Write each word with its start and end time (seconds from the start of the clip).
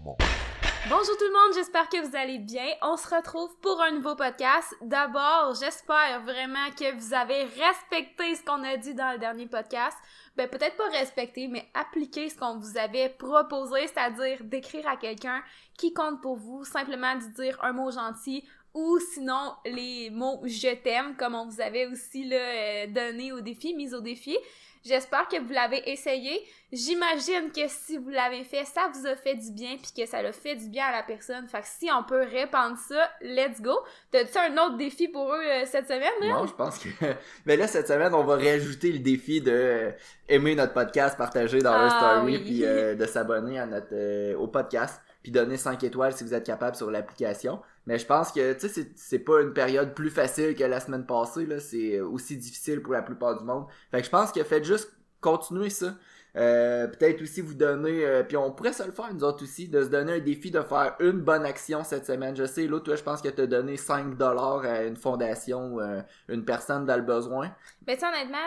Bonjour 0.00 1.16
tout 1.18 1.24
le 1.24 1.32
monde, 1.32 1.54
j'espère 1.54 1.88
que 1.88 2.00
vous 2.00 2.16
allez 2.16 2.38
bien. 2.38 2.64
On 2.80 2.96
se 2.96 3.14
retrouve 3.14 3.54
pour 3.60 3.80
un 3.82 3.90
nouveau 3.90 4.14
podcast. 4.14 4.74
D'abord, 4.80 5.54
j'espère 5.60 6.22
vraiment 6.22 6.70
que 6.78 6.94
vous 6.94 7.12
avez 7.12 7.42
respecté 7.44 8.34
ce 8.34 8.42
qu'on 8.42 8.64
a 8.64 8.78
dit 8.78 8.94
dans 8.94 9.12
le 9.12 9.18
dernier 9.18 9.46
podcast. 9.46 9.96
Ben 10.36 10.48
peut-être 10.48 10.76
pas 10.76 10.88
respecté, 10.88 11.46
mais 11.46 11.68
appliquer 11.74 12.30
ce 12.30 12.38
qu'on 12.38 12.58
vous 12.58 12.78
avait 12.78 13.10
proposé, 13.10 13.86
c'est-à-dire 13.86 14.38
d'écrire 14.44 14.88
à 14.88 14.96
quelqu'un 14.96 15.42
qui 15.76 15.92
compte 15.92 16.22
pour 16.22 16.36
vous, 16.36 16.64
simplement 16.64 17.14
de 17.16 17.42
dire 17.42 17.58
un 17.62 17.72
mot 17.72 17.90
gentil 17.90 18.44
ou 18.74 18.98
sinon 18.98 19.52
les 19.66 20.08
mots 20.08 20.40
je 20.44 20.74
t'aime 20.74 21.14
comme 21.16 21.34
on 21.34 21.46
vous 21.46 21.60
avait 21.60 21.84
aussi 21.84 22.24
là, 22.24 22.36
euh, 22.36 22.86
donné 22.86 23.30
au 23.32 23.42
défi, 23.42 23.74
mis 23.74 23.92
au 23.92 24.00
défi. 24.00 24.38
J'espère 24.84 25.28
que 25.28 25.38
vous 25.40 25.52
l'avez 25.52 25.82
essayé. 25.90 26.40
J'imagine 26.72 27.52
que 27.54 27.68
si 27.68 27.98
vous 27.98 28.08
l'avez 28.08 28.44
fait, 28.44 28.64
ça 28.64 28.90
vous 28.92 29.06
a 29.06 29.14
fait 29.14 29.34
du 29.34 29.52
bien 29.52 29.76
puis 29.76 29.92
que 29.96 30.08
ça 30.10 30.22
l'a 30.22 30.32
fait 30.32 30.56
du 30.56 30.68
bien 30.68 30.86
à 30.86 30.92
la 30.92 31.02
personne. 31.02 31.46
Fait 31.48 31.60
que 31.60 31.66
si 31.66 31.88
on 31.92 32.02
peut 32.02 32.22
répandre 32.22 32.76
ça, 32.78 33.10
let's 33.20 33.60
go. 33.60 33.78
T'as-tu 34.10 34.38
un 34.38 34.52
autre 34.58 34.76
défi 34.76 35.08
pour 35.08 35.32
eux 35.34 35.40
euh, 35.42 35.64
cette 35.66 35.86
semaine, 35.86 36.10
là? 36.20 36.28
Non, 36.28 36.46
je 36.46 36.54
pense 36.54 36.78
que. 36.78 36.88
Mais 37.46 37.56
là, 37.56 37.66
cette 37.68 37.86
semaine, 37.88 38.14
on 38.14 38.24
va 38.24 38.36
rajouter 38.36 38.90
le 38.90 38.98
défi 39.00 39.40
de 39.40 39.52
euh, 39.52 39.90
aimer 40.28 40.54
notre 40.54 40.72
podcast, 40.72 41.16
partager 41.18 41.60
dans 41.60 41.72
leur 41.76 41.92
Ah, 41.92 42.16
story, 42.18 42.38
oui. 42.38 42.44
puis 42.44 42.64
euh, 42.64 42.94
de 42.94 43.06
s'abonner 43.06 43.58
à 43.60 43.66
notre 43.66 44.34
au 44.34 44.48
podcast, 44.48 45.00
puis 45.22 45.30
donner 45.30 45.56
5 45.58 45.82
étoiles 45.84 46.14
si 46.14 46.24
vous 46.24 46.34
êtes 46.34 46.44
capable 46.46 46.74
sur 46.76 46.90
l'application. 46.90 47.60
Mais 47.86 47.98
je 47.98 48.06
pense 48.06 48.30
que, 48.32 48.52
tu 48.54 48.68
sais, 48.68 48.92
c'est- 48.94 49.18
pas 49.18 49.40
une 49.40 49.52
période 49.52 49.94
plus 49.94 50.10
facile 50.10 50.54
que 50.54 50.64
la 50.64 50.80
semaine 50.80 51.04
passée. 51.06 51.46
C'est 51.60 52.00
aussi 52.00 52.36
difficile 52.36 52.80
pour 52.82 52.92
la 52.92 53.02
plupart 53.02 53.36
du 53.38 53.44
monde. 53.44 53.66
Fait 53.90 53.98
que 54.00 54.04
je 54.06 54.10
pense 54.10 54.30
que 54.32 54.42
faites 54.44 54.64
juste 54.64 54.92
continuer 55.20 55.70
ça. 55.70 55.94
Euh, 56.34 56.86
peut-être 56.86 57.20
aussi 57.20 57.42
vous 57.42 57.52
donner, 57.54 58.06
euh, 58.06 58.22
puis 58.22 58.38
on 58.38 58.50
pourrait 58.52 58.72
se 58.72 58.82
le 58.84 58.92
faire 58.92 59.12
nous 59.12 59.22
autres 59.22 59.42
aussi, 59.42 59.68
de 59.68 59.82
se 59.84 59.88
donner 59.90 60.14
un 60.14 60.18
défi 60.18 60.50
de 60.50 60.62
faire 60.62 60.96
une 61.00 61.20
bonne 61.20 61.44
action 61.44 61.84
cette 61.84 62.06
semaine. 62.06 62.34
Je 62.34 62.46
sais, 62.46 62.66
l'autre, 62.66 62.84
toi, 62.86 62.96
je 62.96 63.02
pense 63.02 63.20
que 63.20 63.28
t'as 63.28 63.46
donné 63.46 63.76
5 63.76 64.16
dollars 64.16 64.60
à 64.64 64.84
une 64.84 64.96
fondation 64.96 65.74
ou 65.74 65.80
euh, 65.82 66.00
une 66.28 66.44
personne 66.44 66.86
dans 66.86 66.96
le 66.96 67.02
besoin. 67.02 67.54
Mais 67.86 67.96
tu 67.96 68.00
sais, 68.00 68.06
honnêtement, 68.06 68.38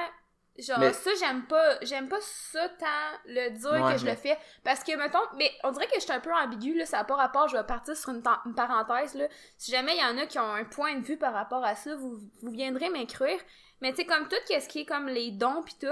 genre, 0.57 0.79
Mais- 0.79 0.93
ça, 0.93 1.11
j'aime 1.19 1.45
pas, 1.47 1.77
j'aime 1.81 2.07
pas 2.07 2.19
ça 2.21 2.69
tant 2.79 2.85
le 3.25 3.49
dire 3.51 3.71
Ouais, 3.83 3.93
que 3.93 3.97
je 3.99 4.05
mais- 4.05 4.11
le 4.11 4.17
fais. 4.17 4.37
Parce 4.63 4.83
que, 4.83 4.95
mettons, 4.95 5.19
mais 5.37 5.51
on 5.63 5.71
dirait 5.71 5.87
que 5.87 5.95
je 5.95 6.01
suis 6.01 6.11
un 6.11 6.19
peu 6.19 6.33
ambigu, 6.33 6.73
là, 6.75 6.85
ça 6.85 6.97
n'a 6.97 7.03
pas 7.03 7.15
rapport, 7.15 7.47
je 7.47 7.57
vais 7.57 7.63
partir 7.63 7.95
sur 7.95 8.09
une, 8.11 8.21
parenthèse, 8.21 9.15
là. 9.15 9.25
Si 9.57 9.71
jamais 9.71 9.95
il 9.95 10.01
y 10.01 10.05
en 10.05 10.17
a 10.17 10.25
qui 10.25 10.39
ont 10.39 10.51
un 10.53 10.63
point 10.65 10.95
de 10.95 11.03
vue 11.05 11.17
par 11.17 11.33
rapport 11.33 11.63
à 11.63 11.75
ça, 11.75 11.95
vous, 11.95 12.19
vous 12.41 12.51
viendrez 12.51 12.89
m'écrire. 12.89 13.39
Mais 13.81 13.91
tu 13.91 13.97
sais, 13.97 14.05
comme 14.05 14.27
tout, 14.27 14.37
qu'est-ce 14.47 14.69
qui 14.69 14.81
est 14.81 14.85
comme 14.85 15.07
les 15.07 15.31
dons 15.31 15.61
pis 15.63 15.75
tout, 15.79 15.87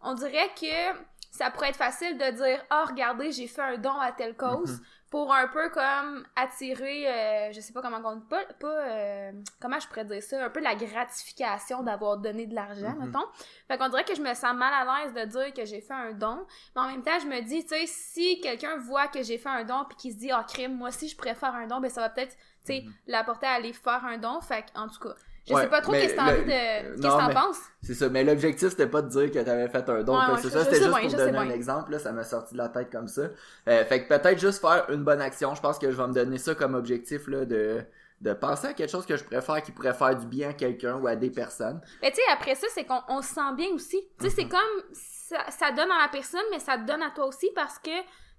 on 0.00 0.14
dirait 0.14 0.50
que 0.58 0.92
ça 1.36 1.50
pourrait 1.50 1.68
être 1.70 1.76
facile 1.76 2.16
de 2.18 2.30
dire, 2.32 2.62
ah, 2.70 2.84
regardez, 2.88 3.30
j'ai 3.32 3.46
fait 3.46 3.62
un 3.62 3.76
don 3.78 3.98
à 3.98 4.12
telle 4.12 4.36
cause. 4.36 4.72
Mhm. 4.80 4.86
Pour 5.08 5.32
un 5.32 5.46
peu 5.46 5.70
comme 5.70 6.26
attirer, 6.34 7.06
euh, 7.08 7.52
je 7.52 7.60
sais 7.60 7.72
pas 7.72 7.80
comment 7.80 8.00
on 8.04 8.20
pas, 8.20 8.44
pas 8.58 8.66
euh, 8.66 9.32
comment 9.60 9.78
je 9.78 9.86
pourrais 9.86 10.04
dire 10.04 10.20
ça, 10.22 10.44
un 10.44 10.50
peu 10.50 10.60
la 10.60 10.74
gratification 10.74 11.82
d'avoir 11.84 12.18
donné 12.18 12.46
de 12.46 12.54
l'argent, 12.54 12.92
Mhm. 12.98 13.06
mettons. 13.06 13.24
Fait 13.68 13.78
qu'on 13.78 13.88
dirait 13.88 14.04
que 14.04 14.14
je 14.16 14.20
me 14.20 14.34
sens 14.34 14.54
mal 14.54 14.72
à 14.74 15.04
l'aise 15.04 15.14
de 15.14 15.24
dire 15.30 15.54
que 15.54 15.64
j'ai 15.64 15.80
fait 15.80 15.94
un 15.94 16.12
don, 16.12 16.44
mais 16.74 16.82
en 16.82 16.88
même 16.88 17.02
temps, 17.02 17.18
je 17.20 17.26
me 17.26 17.40
dis, 17.40 17.62
tu 17.62 17.68
sais, 17.68 17.86
si 17.86 18.40
quelqu'un 18.40 18.76
voit 18.78 19.06
que 19.06 19.22
j'ai 19.22 19.38
fait 19.38 19.48
un 19.48 19.62
don 19.64 19.84
puis 19.88 19.96
qu'il 19.96 20.12
se 20.12 20.18
dit, 20.18 20.32
ah, 20.32 20.44
crime, 20.46 20.74
moi 20.76 20.88
aussi 20.88 21.08
je 21.08 21.16
pourrais 21.16 21.34
faire 21.36 21.54
un 21.54 21.66
don, 21.68 21.78
ben 21.80 21.88
ça 21.90 22.00
va 22.00 22.10
peut-être, 22.10 22.36
tu 22.64 22.72
sais, 22.74 22.82
Mhm. 22.84 22.92
l'apporter 23.06 23.46
à 23.46 23.52
aller 23.52 23.72
faire 23.72 24.04
un 24.04 24.18
don. 24.18 24.40
Fait 24.40 24.64
en 24.74 24.88
tout 24.88 24.98
cas, 24.98 25.14
je 25.48 25.54
Ouais, 25.54 25.62
sais 25.62 25.68
pas 25.68 25.80
trop 25.80 25.92
qu'est-ce 25.92 26.14
que 26.14 26.20
de. 26.44 27.00
Qu'est-ce 27.00 27.16
t'en 27.16 27.32
penses? 27.32 27.58
C'est 27.82 27.94
ça, 27.94 28.08
mais 28.08 28.24
l'objectif 28.24 28.70
c'était 28.70 28.86
pas 28.88 29.02
de 29.02 29.08
dire 29.08 29.30
que 29.30 29.38
t'avais 29.38 29.68
fait 29.68 29.88
un 29.88 30.02
don, 30.02 30.18
Ouais, 30.18 30.32
ouais, 30.32 30.38
c'est 30.42 30.50
ça, 30.50 30.64
c'était 30.64 30.76
juste 30.82 31.00
pour 31.00 31.10
donner 31.12 31.38
un 31.38 31.50
exemple, 31.50 31.92
là, 31.92 31.98
ça 31.98 32.12
m'a 32.12 32.24
sorti 32.24 32.54
de 32.54 32.58
la 32.58 32.68
tête 32.68 32.90
comme 32.90 33.08
ça. 33.08 33.22
Euh, 33.68 33.84
fait 33.84 34.04
que 34.04 34.08
peut-être 34.08 34.38
juste 34.40 34.60
faire 34.60 34.86
une 34.90 35.04
bonne 35.04 35.20
action, 35.20 35.54
je 35.54 35.60
pense 35.60 35.78
que 35.78 35.90
je 35.90 35.96
vais 35.96 36.06
me 36.08 36.12
donner 36.12 36.38
ça 36.38 36.54
comme 36.54 36.74
objectif 36.74 37.26
là 37.28 37.44
de 37.44 37.82
de 38.22 38.32
penser 38.32 38.68
à 38.68 38.72
quelque 38.72 38.90
chose 38.90 39.04
que 39.04 39.14
je 39.14 39.22
pourrais 39.24 39.42
faire 39.42 39.62
qui 39.62 39.72
pourrait 39.72 39.92
faire 39.92 40.16
du 40.16 40.26
bien 40.26 40.48
à 40.48 40.52
quelqu'un 40.54 40.94
ou 40.96 41.06
à 41.06 41.16
des 41.16 41.28
personnes. 41.30 41.82
Mais 42.00 42.10
tu 42.10 42.16
sais, 42.16 42.22
après 42.32 42.54
ça, 42.54 42.66
c'est 42.74 42.84
qu'on 42.84 43.02
on 43.08 43.20
se 43.20 43.34
sent 43.34 43.52
bien 43.58 43.68
aussi. 43.74 44.08
Tu 44.18 44.24
sais, 44.24 44.34
c'est 44.36 44.44
Mhm. 44.44 44.48
comme 44.52 44.82
ça, 44.94 45.36
ça 45.50 45.70
donne 45.72 45.90
à 45.92 46.00
la 46.00 46.08
personne, 46.10 46.40
mais 46.50 46.58
ça 46.58 46.78
te 46.78 46.86
donne 46.86 47.02
à 47.02 47.10
toi 47.10 47.26
aussi 47.26 47.50
parce 47.54 47.78
que 47.78 47.90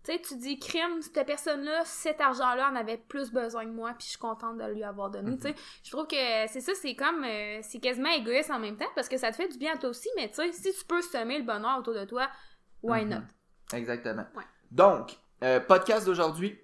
tu 0.08 0.14
sais, 0.14 0.22
tu 0.22 0.36
dis 0.38 0.58
crime, 0.60 1.02
cette 1.02 1.26
personne-là, 1.26 1.84
cet 1.86 2.22
argent-là 2.22 2.70
en 2.72 2.76
avait 2.76 2.98
plus 2.98 3.32
besoin 3.32 3.66
que 3.66 3.72
moi, 3.72 3.90
puis 3.98 4.06
je 4.06 4.10
suis 4.12 4.18
contente 4.20 4.58
de 4.58 4.66
lui 4.74 4.84
avoir 4.84 5.10
donné. 5.10 5.32
Mhm. 5.32 5.38
Tu 5.38 5.44
sais, 5.50 5.56
je 5.84 5.92
trouve 5.92 6.08
que 6.08 6.16
c'est 6.48 6.62
ça, 6.62 6.72
c'est 6.76 6.96
comme 6.96 7.24
euh, 7.24 7.60
c'est 7.62 7.80
quasiment 7.80 8.10
égoïste 8.12 8.52
en 8.52 8.60
même 8.60 8.78
temps 8.78 8.86
parce 8.96 9.10
que 9.10 9.18
ça 9.18 9.32
te 9.32 9.36
fait 9.36 9.50
du 9.50 9.58
bien 9.58 9.74
à 9.74 9.78
toi 9.78 9.90
aussi, 9.90 10.10
mais 10.16 10.30
tu 10.30 10.36
sais, 10.36 10.52
si 10.54 10.74
tu 10.74 10.86
peux 10.86 11.02
semer 11.02 11.40
le 11.40 11.44
bonheur 11.44 11.78
autour 11.80 11.94
de 11.94 12.06
toi, 12.06 12.28
why 12.84 13.04
Mhm. 13.04 13.10
not? 13.10 13.78
Exactement. 13.78 14.26
Ouais. 14.36 14.44
Donc, 14.72 15.18
euh, 15.44 15.60
podcast 15.60 16.06
d'aujourd'hui, 16.06 16.58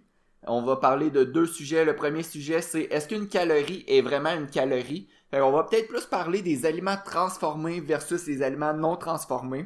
on 0.47 0.61
va 0.61 0.77
parler 0.77 1.09
de 1.09 1.23
deux 1.23 1.45
sujets. 1.45 1.85
Le 1.85 1.95
premier 1.95 2.23
sujet, 2.23 2.61
c'est 2.61 2.83
est-ce 2.83 3.07
qu'une 3.07 3.27
calorie 3.27 3.83
est 3.87 4.01
vraiment 4.01 4.31
une 4.33 4.49
calorie? 4.49 5.09
Fait 5.31 5.41
on 5.41 5.51
va 5.51 5.63
peut-être 5.63 5.87
plus 5.87 6.05
parler 6.05 6.41
des 6.41 6.65
aliments 6.65 6.97
transformés 7.03 7.79
versus 7.79 8.25
les 8.27 8.41
aliments 8.43 8.73
non 8.73 8.95
transformés. 8.97 9.65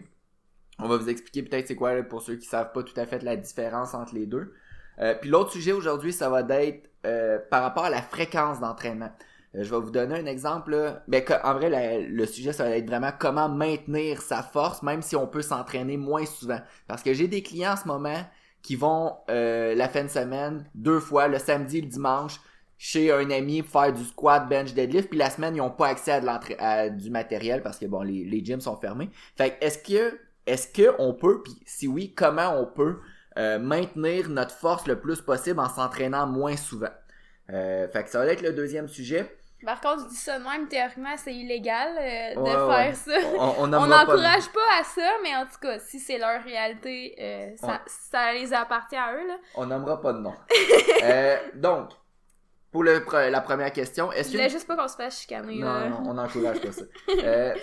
On 0.79 0.87
va 0.87 0.97
vous 0.97 1.09
expliquer 1.09 1.43
peut-être 1.43 1.67
c'est 1.67 1.75
quoi 1.75 2.03
pour 2.03 2.21
ceux 2.21 2.35
qui 2.35 2.47
savent 2.47 2.71
pas 2.71 2.83
tout 2.83 2.97
à 2.99 3.05
fait 3.05 3.23
la 3.23 3.35
différence 3.35 3.93
entre 3.93 4.13
les 4.13 4.25
deux. 4.25 4.53
Euh, 4.99 5.15
puis 5.19 5.29
l'autre 5.29 5.51
sujet 5.51 5.71
aujourd'hui, 5.71 6.13
ça 6.13 6.29
va 6.29 6.41
être 6.41 6.89
euh, 7.05 7.39
par 7.49 7.63
rapport 7.63 7.85
à 7.85 7.89
la 7.89 8.01
fréquence 8.01 8.59
d'entraînement. 8.59 9.11
Euh, 9.55 9.63
je 9.63 9.69
vais 9.69 9.79
vous 9.79 9.91
donner 9.91 10.15
un 10.19 10.25
exemple. 10.25 10.71
Là. 10.71 11.03
Ben, 11.07 11.23
en 11.43 11.53
vrai, 11.53 12.01
le 12.01 12.25
sujet, 12.25 12.53
ça 12.53 12.63
va 12.63 12.77
être 12.77 12.87
vraiment 12.87 13.11
comment 13.17 13.49
maintenir 13.49 14.21
sa 14.21 14.43
force, 14.43 14.83
même 14.83 15.01
si 15.01 15.15
on 15.15 15.27
peut 15.27 15.41
s'entraîner 15.41 15.97
moins 15.97 16.25
souvent. 16.25 16.59
Parce 16.87 17.03
que 17.03 17.13
j'ai 17.13 17.27
des 17.27 17.41
clients 17.41 17.73
en 17.73 17.77
ce 17.77 17.87
moment 17.87 18.23
qui 18.61 18.75
vont 18.75 19.15
la 19.29 19.87
fin 19.87 20.03
de 20.03 20.09
semaine, 20.09 20.65
deux 20.75 20.99
fois, 20.99 21.27
le 21.27 21.39
samedi 21.39 21.77
et 21.77 21.81
le 21.81 21.87
dimanche, 21.87 22.39
chez 22.77 23.11
un 23.11 23.29
ami 23.31 23.63
faire 23.63 23.93
du 23.93 24.03
squat, 24.03 24.47
bench, 24.47 24.73
deadlift, 24.73 25.09
puis 25.09 25.17
la 25.17 25.29
semaine, 25.29 25.55
ils 25.55 25.59
n'ont 25.59 25.71
pas 25.71 25.87
accès 25.87 26.11
à, 26.11 26.19
de 26.21 26.27
à 26.59 26.89
du 26.89 27.09
matériel 27.09 27.63
parce 27.63 27.79
que 27.79 27.85
bon, 27.85 28.01
les, 28.01 28.23
les 28.25 28.43
gyms 28.43 28.61
sont 28.61 28.75
fermés. 28.75 29.09
Fait 29.35 29.57
est-ce 29.61 29.79
que 29.79 30.19
est-ce 30.47 30.67
que 30.67 30.95
on 30.99 31.13
peut, 31.13 31.41
puis 31.43 31.53
si 31.65 31.87
oui, 31.87 32.13
comment 32.15 32.59
on 32.59 32.65
peut 32.65 32.99
euh, 33.37 33.59
maintenir 33.59 34.29
notre 34.29 34.55
force 34.55 34.87
le 34.87 34.99
plus 34.99 35.21
possible 35.21 35.59
en 35.59 35.69
s'entraînant 35.69 36.25
moins 36.27 36.57
souvent? 36.57 36.89
Euh, 37.51 37.87
fait 37.89 38.03
que 38.03 38.09
ça 38.09 38.19
va 38.19 38.25
être 38.31 38.41
le 38.41 38.53
deuxième 38.53 38.87
sujet. 38.87 39.31
Par 39.65 39.81
contre, 39.81 40.03
je 40.03 40.09
dis 40.09 40.15
ça 40.15 40.37
de 40.37 40.43
même, 40.43 40.67
théoriquement, 40.67 41.15
c'est 41.17 41.33
illégal 41.33 41.89
euh, 41.97 42.35
de 42.35 42.39
Ouais, 42.39 42.51
faire 42.51 42.67
ouais. 42.67 42.93
ça. 42.93 43.27
On, 43.39 43.69
pas 43.71 43.87
n'encourage 43.87 44.49
pas 44.51 44.79
à 44.79 44.83
ça, 44.83 45.09
mais 45.23 45.35
en 45.35 45.45
tout 45.45 45.59
cas, 45.59 45.79
si 45.79 45.99
c'est 45.99 46.19
leur 46.19 46.43
réalité, 46.43 47.15
euh, 47.19 47.55
ça, 47.57 47.67
Ouais. 47.67 47.79
ça 47.87 48.33
les 48.33 48.53
appartient 48.53 48.95
à 48.95 49.13
eux, 49.15 49.27
là. 49.27 49.37
On 49.55 49.65
nommera 49.65 49.99
pas 49.99 50.13
de 50.13 50.19
nom. 50.19 50.33
Euh, 51.03 51.37
donc, 51.55 51.89
pour 52.71 52.83
le 52.83 53.03
la 53.29 53.41
première 53.41 53.71
question, 53.71 54.11
est-ce 54.11 54.29
Je 54.29 54.33
que 54.33 54.37
voulais 54.37 54.49
juste 54.49 54.67
pas 54.67 54.75
qu'on 54.75 54.87
se 54.87 54.95
fasse 54.95 55.21
chicaner, 55.21 55.59
là. 55.59 55.89
Non, 55.89 56.03
on 56.09 56.13
n'encourage 56.15 56.59
pas 56.61 56.71
ça. 56.71 56.83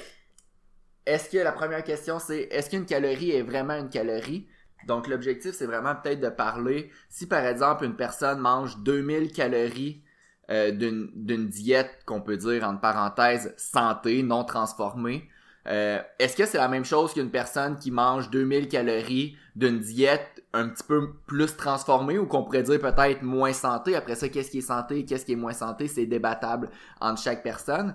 Est-ce 1.06 1.31
que 1.31 1.38
la 1.38 1.53
première 1.53 1.84
question, 1.84 2.19
c'est 2.19 2.48
est-ce 2.50 2.70
qu'une 2.70 2.87
calorie 2.87 3.32
est 3.32 3.42
vraiment 3.42 3.75
une 3.75 3.91
calorie? 3.91 4.47
Donc, 4.87 5.06
l'objectif, 5.09 5.53
c'est 5.53 5.66
vraiment 5.66 5.94
peut-être 5.94 6.20
de 6.20 6.28
parler, 6.28 6.91
si 7.09 7.26
par 7.26 7.44
exemple 7.47 7.84
une 7.84 7.97
personne 7.97 8.38
mange 8.38 8.78
2000 8.78 9.32
calories 9.32 10.03
euh, 10.50 10.72
d'une 10.72 11.48
diète 11.48 12.03
qu'on 12.04 12.20
peut 12.20 12.37
dire 12.37 12.65
entre 12.65 12.81
parenthèses 12.81 13.54
santé, 13.56 14.22
non 14.22 14.44
transformée, 14.44 15.28
euh, 15.66 15.98
est-ce 16.19 16.37
que 16.37 16.44
c'est 16.44 16.59
la 16.59 16.69
même 16.69 16.84
chose 16.84 17.15
qu'une 17.15 17.31
personne 17.31 17.78
qui 17.78 17.91
mange 17.91 18.31
2000 18.31 18.69
calories 18.69 19.36
d'une 19.56 19.81
diète 19.81 20.44
un 20.53 20.69
petit 20.69 20.84
peu 20.84 21.15
plus 21.26 21.56
transformée 21.56 22.19
ou 22.19 22.26
qu'on 22.26 22.44
pourrait 22.44 22.62
dire 22.62 22.78
peut-être 22.81 23.22
moins 23.22 23.54
santé? 23.54 23.97
Après 23.97 24.15
ça, 24.15 24.28
qu'est-ce 24.28 24.50
qui 24.50 24.59
est 24.59 24.62
santé, 24.62 25.04
qu'est-ce 25.06 25.25
qui 25.25 25.32
est 25.32 25.36
moins 25.36 25.54
santé? 25.54 25.88
C'est 25.88 26.06
débattable 26.06 26.69
entre 27.00 27.22
chaque 27.22 27.42
personne. 27.42 27.94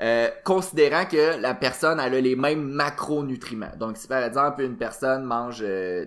Euh, 0.00 0.28
considérant 0.44 1.06
que 1.06 1.40
la 1.40 1.54
personne 1.54 1.98
elle 1.98 2.14
a 2.14 2.20
les 2.20 2.36
mêmes 2.36 2.68
macronutriments. 2.68 3.74
Donc 3.78 3.96
si 3.96 4.06
par 4.06 4.22
exemple 4.22 4.62
une 4.62 4.76
personne 4.76 5.24
mange 5.24 5.62
euh, 5.62 6.04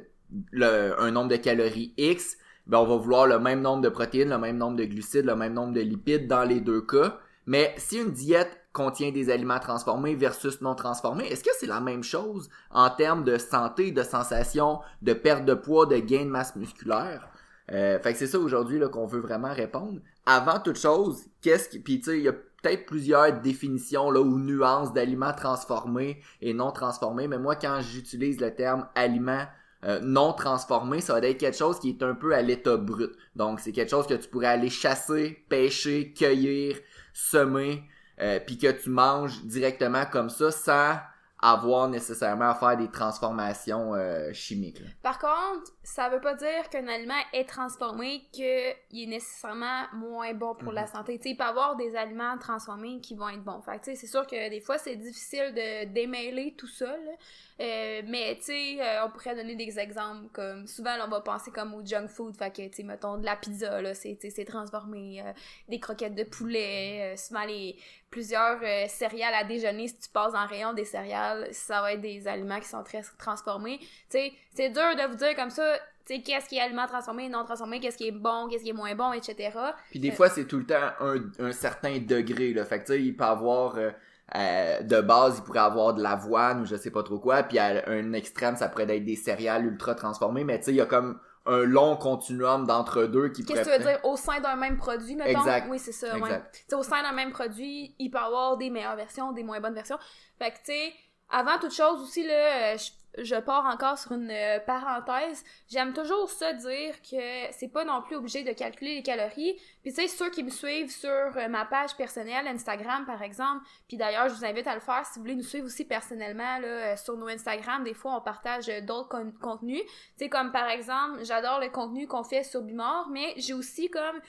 le- 0.52 0.94
un 1.02 1.10
nombre 1.10 1.30
de 1.30 1.38
calories 1.38 1.94
X, 1.98 2.38
ben 2.68 2.78
on 2.78 2.86
va 2.86 2.98
vouloir 2.98 3.26
le 3.26 3.40
même 3.40 3.62
nombre 3.62 3.82
de 3.82 3.90
protéines, 3.90 4.30
le 4.30 4.38
même 4.38 4.58
nombre 4.58 4.78
de 4.78 4.86
glucides, 4.86 5.26
le 5.26 5.36
même 5.36 5.54
nombre 5.54 5.74
de 5.74 5.82
lipides 5.82 6.28
dans 6.28 6.44
les 6.44 6.60
deux 6.60 6.82
cas. 6.82 7.18
Mais 7.48 7.74
si 7.78 7.98
une 7.98 8.12
diète 8.12 8.60
contient 8.74 9.12
des 9.12 9.32
aliments 9.32 9.60
transformés 9.60 10.14
versus 10.14 10.62
non 10.62 10.76
transformés, 10.76 11.26
est-ce 11.26 11.44
que 11.44 11.50
c'est 11.60 11.66
la 11.66 11.80
même 11.80 12.04
chose 12.04 12.48
en 12.70 12.92
termes 12.92 13.24
de 13.24 13.40
santé, 13.40 13.92
de 13.92 14.04
sensation, 14.04 14.82
de 15.02 15.14
perte 15.14 15.46
de 15.46 15.56
poids, 15.56 15.88
de 15.88 15.98
gain 15.98 16.26
de 16.26 16.30
masse 16.30 16.56
musculaire? 16.56 17.28
Euh, 17.72 17.98
fait 18.00 18.14
que 18.14 18.20
c'est 18.20 18.28
ça 18.28 18.38
aujourd'hui 18.38 18.80
qu'on 18.92 19.08
veut 19.08 19.20
vraiment 19.20 19.52
répondre. 19.52 20.00
Avant 20.28 20.60
toute 20.60 20.78
chose, 20.78 21.24
qu'est-ce 21.42 21.70
qui. 21.70 21.80
Puis 21.80 22.02
tu 22.02 22.12
sais, 22.12 22.18
il 22.20 22.24
y 22.26 22.30
a 22.30 22.36
peut-être 22.62 22.86
plusieurs 22.86 23.40
définitions 23.42 24.12
là, 24.12 24.20
ou 24.22 24.40
nuances 24.40 24.94
d'aliments 24.94 25.34
transformés 25.34 26.22
et 26.42 26.54
non 26.54 26.72
transformés, 26.72 27.28
mais 27.28 27.38
moi 27.38 27.56
quand 27.56 27.80
j'utilise 27.82 28.40
le 28.40 28.54
terme 28.54 28.88
aliment 28.96 29.46
euh, 29.86 30.00
non 30.02 30.34
transformé, 30.34 31.00
ça 31.00 31.14
va 31.14 31.26
être 31.26 31.38
quelque 31.38 31.58
chose 31.58 31.80
qui 31.80 31.90
est 31.90 32.04
un 32.04 32.14
peu 32.14 32.36
à 32.36 32.42
l'état 32.42 32.76
brut. 32.76 33.12
Donc 33.36 33.62
c'est 33.62 33.72
quelque 33.72 33.92
chose 33.92 34.08
que 34.08 34.16
tu 34.16 34.28
pourrais 34.28 34.48
aller 34.48 34.70
chasser, 34.70 35.46
pêcher, 35.48 36.14
cueillir, 36.14 36.78
semer, 37.14 37.84
euh, 38.20 38.40
puis 38.46 38.58
que 38.58 38.70
tu 38.70 38.90
manges 38.90 39.42
directement 39.46 40.06
comme 40.06 40.30
ça 40.30 40.52
sans 40.52 40.96
avoir 41.42 41.88
nécessairement 41.88 42.50
à 42.50 42.56
faire 42.56 42.76
des 42.78 42.90
transformations 42.90 43.94
euh, 43.96 44.34
chimiques. 44.34 44.80
là. 44.80 44.88
Par 45.02 45.20
contre, 45.20 45.72
ça 45.84 46.10
veut 46.10 46.20
pas 46.20 46.34
dire 46.36 46.70
qu'un 46.70 46.88
aliment 46.88 47.14
est 47.34 47.48
transformé 47.48 48.28
qu'il 48.32 48.44
est 48.46 49.06
nécessairement 49.08 49.84
moins 49.94 50.34
bon 50.34 50.56
pour 50.56 50.72
la 50.74 50.82
Mhm. 50.82 50.88
santé. 50.88 51.18
Tu 51.18 51.24
sais, 51.24 51.30
il 51.32 51.38
peut 51.38 51.44
y 51.46 51.48
avoir 51.48 51.76
des 51.76 51.96
aliments 51.96 52.38
transformés 52.38 53.00
qui 53.02 53.16
vont 53.16 53.30
être 53.30 53.44
bons. 53.44 53.62
Fait 53.62 53.96
c'est 53.96 54.08
sûr 54.08 54.28
que 54.28 54.50
des 54.50 54.60
fois, 54.62 54.78
c'est 54.78 54.96
difficile 54.96 55.54
de 55.56 55.86
démêler 55.94 56.56
tout 56.58 56.68
ça, 56.68 56.88
là. 56.88 57.12
Euh, 57.62 58.02
mais, 58.08 58.38
tu 58.38 58.46
sais, 58.46 58.78
euh, 58.80 59.06
on 59.06 59.10
pourrait 59.10 59.36
donner 59.36 59.56
des 59.56 59.78
exemples 59.80 60.30
comme... 60.32 60.66
Souvent, 60.66 60.96
là, 60.96 61.04
on 61.06 61.10
va 61.10 61.20
penser 61.20 61.52
comme 61.52 61.74
au 61.74 61.86
junk 61.86 62.08
food. 62.08 62.38
Fait 62.38 62.52
que, 62.52 62.62
tu 62.70 62.74
sais, 62.78 62.84
mettons, 62.84 63.18
de 63.18 63.26
la 63.26 63.36
pizza, 63.36 63.82
là, 63.82 63.94
c'est, 63.94 64.18
c'est 64.22 64.46
transformé. 64.46 65.22
euh, 65.22 65.34
des 65.68 65.80
croquettes 65.80 66.16
de 66.16 66.24
poulet. 66.24 67.14
euh, 67.14 67.18
souvent, 67.18 67.44
les 67.44 67.76
plusieurs 68.10 68.60
euh, 68.64 68.86
céréales 68.88 69.34
à 69.34 69.44
déjeuner, 69.44 69.90
si 69.90 69.98
tu 70.00 70.10
passes 70.10 70.32
le 70.32 70.48
rayon 70.48 70.72
des 70.74 70.86
céréales, 70.86 71.50
ça 71.52 71.82
va 71.82 71.94
être 71.94 72.02
des 72.02 72.28
aliments 72.30 72.60
qui 72.62 72.68
sont 72.70 72.84
très 72.84 73.02
transformés. 73.18 73.80
Tu 73.80 73.88
sais, 74.10 74.34
c'est 74.54 74.70
dur 74.70 74.96
de 74.96 75.08
vous 75.10 75.16
dire 75.16 75.36
comme 75.36 75.50
ça, 75.50 75.78
tu 76.06 76.16
sais, 76.16 76.22
qu'est-ce 76.22 76.48
qui 76.48 76.56
est 76.58 76.62
aliment 76.62 76.88
transformé, 76.88 77.28
non 77.30 77.44
transformé, 77.44 77.80
qu'est-ce 77.82 77.98
qui 77.98 78.08
est 78.08 78.12
bon, 78.12 78.48
qu'est-ce 78.50 78.64
qui 78.64 78.70
est 78.70 78.74
moins 78.74 78.96
bon, 78.96 79.12
etc. 79.12 79.52
Puis 79.92 80.00
des 80.00 80.12
fois, 80.12 80.30
c'est 80.30 80.46
tout 80.46 80.58
le 80.60 80.66
temps 80.66 80.92
un, 81.02 81.18
un 81.40 81.52
certain 81.52 82.00
degré. 82.00 82.54
Là. 82.54 82.64
Fait 82.66 82.80
que 82.80 82.86
tu 82.86 82.94
sais, 82.94 83.02
il 83.04 83.16
peut 83.16 83.26
avoir... 83.26 83.76
euh, 83.76 83.92
euh, 84.36 84.82
de 84.82 85.02
base, 85.02 85.38
il 85.40 85.44
pourrait 85.44 85.60
avoir 85.60 85.94
de 85.94 86.02
l'avoine 86.02 86.62
ou 86.62 86.66
je 86.66 86.76
sais 86.76 86.92
pas 86.92 87.04
trop 87.04 87.20
quoi. 87.20 87.44
Puis 87.44 87.58
à 87.60 87.84
un 87.88 88.14
extrême, 88.14 88.56
ça 88.56 88.70
pourrait 88.70 88.96
être 88.96 89.06
des 89.06 89.16
céréales 89.16 89.66
ultra 89.66 89.96
transformées. 89.96 90.44
Mais 90.44 90.60
tu 90.60 90.66
sais, 90.66 90.72
il 90.72 90.78
y 90.78 90.82
a 90.82 90.86
comme 90.86 91.20
un 91.46 91.64
long 91.64 91.96
continuum 91.96 92.68
d'entre 92.68 93.06
deux 93.06 93.30
qui 93.30 93.44
Qu'est-ce 93.44 93.62
que 93.62 93.76
tu 93.76 93.84
veux 93.84 93.86
dire? 93.86 94.00
Au 94.04 94.16
sein 94.16 94.40
d'un 94.40 94.56
même 94.56 94.78
produit, 94.78 95.16
mettons? 95.16 95.40
Exact. 95.40 95.68
Oui, 95.70 95.80
c'est 95.80 95.92
ça, 95.92 96.18
ouais. 96.18 96.42
Au 96.74 96.84
sein 96.84 97.02
d'un 97.02 97.14
même 97.14 97.32
produit, 97.32 97.96
il 97.98 98.12
peut 98.12 98.20
y 98.20 98.22
avoir 98.22 98.58
des 98.58 98.70
meilleures 98.70 98.96
versions, 98.96 99.32
des 99.32 99.44
moins 99.44 99.60
bonnes 99.60 99.74
versions. 99.74 99.98
Fait 100.38 100.52
que, 100.52 100.58
tu 100.58 100.66
sais, 100.66 100.94
avant 101.30 101.58
toute 101.60 101.74
chose 101.74 102.02
aussi, 102.02 102.26
là, 102.26 102.74
euh, 102.74 102.78
je, 102.78 103.24
je 103.24 103.36
pars 103.36 103.66
encore 103.66 103.98
sur 103.98 104.12
une 104.12 104.30
euh, 104.32 104.60
parenthèse. 104.60 105.44
J'aime 105.68 105.94
toujours 105.94 106.30
ça 106.30 106.54
dire 106.54 106.96
que 107.02 107.52
c'est 107.52 107.72
pas 107.72 107.84
non 107.84 108.02
plus 108.02 108.16
obligé 108.16 108.44
de 108.44 108.52
calculer 108.52 108.96
les 108.96 109.04
calories. 109.04 109.56
Puis, 109.90 109.96
tu 109.96 110.08
sais, 110.08 110.08
ceux 110.08 110.30
qui 110.30 110.44
me 110.44 110.52
suivent 110.52 110.92
sur 110.92 111.10
euh, 111.10 111.48
ma 111.48 111.66
page 111.66 111.96
personnelle, 111.96 112.46
Instagram, 112.48 113.08
par 113.08 113.24
exemple, 113.24 113.66
puis 113.88 113.98
d'ailleurs, 113.98 114.30
je 114.30 114.36
vous 114.36 114.46
invite 114.46 114.68
à 114.68 114.76
le 114.76 114.82
faire 114.82 115.04
si 115.04 115.16
vous 115.16 115.22
voulez 115.22 115.34
nous 115.34 115.42
suivre 115.42 115.66
aussi 115.66 115.84
personnellement, 115.84 116.60
euh, 116.64 116.96
sur 116.96 117.18
nos 117.18 117.28
Instagram. 117.28 117.84
Des 117.84 117.96
fois, 117.96 118.16
on 118.16 118.22
partage 118.22 118.70
euh, 118.70 118.82
d'autres 118.82 119.10
con- 119.10 119.34
contenus. 119.42 119.82
Tu 119.82 119.90
sais, 120.18 120.30
comme 120.30 120.52
par 120.52 120.70
exemple, 120.70 121.24
j'adore 121.24 121.60
le 121.60 121.70
contenu 121.70 122.06
qu'on 122.06 122.24
fait 122.24 122.44
sur 122.44 122.62
Bimor, 122.62 123.08
mais 123.10 123.34
j'ai 123.38 123.54
aussi 123.54 123.90
comme 123.90 124.22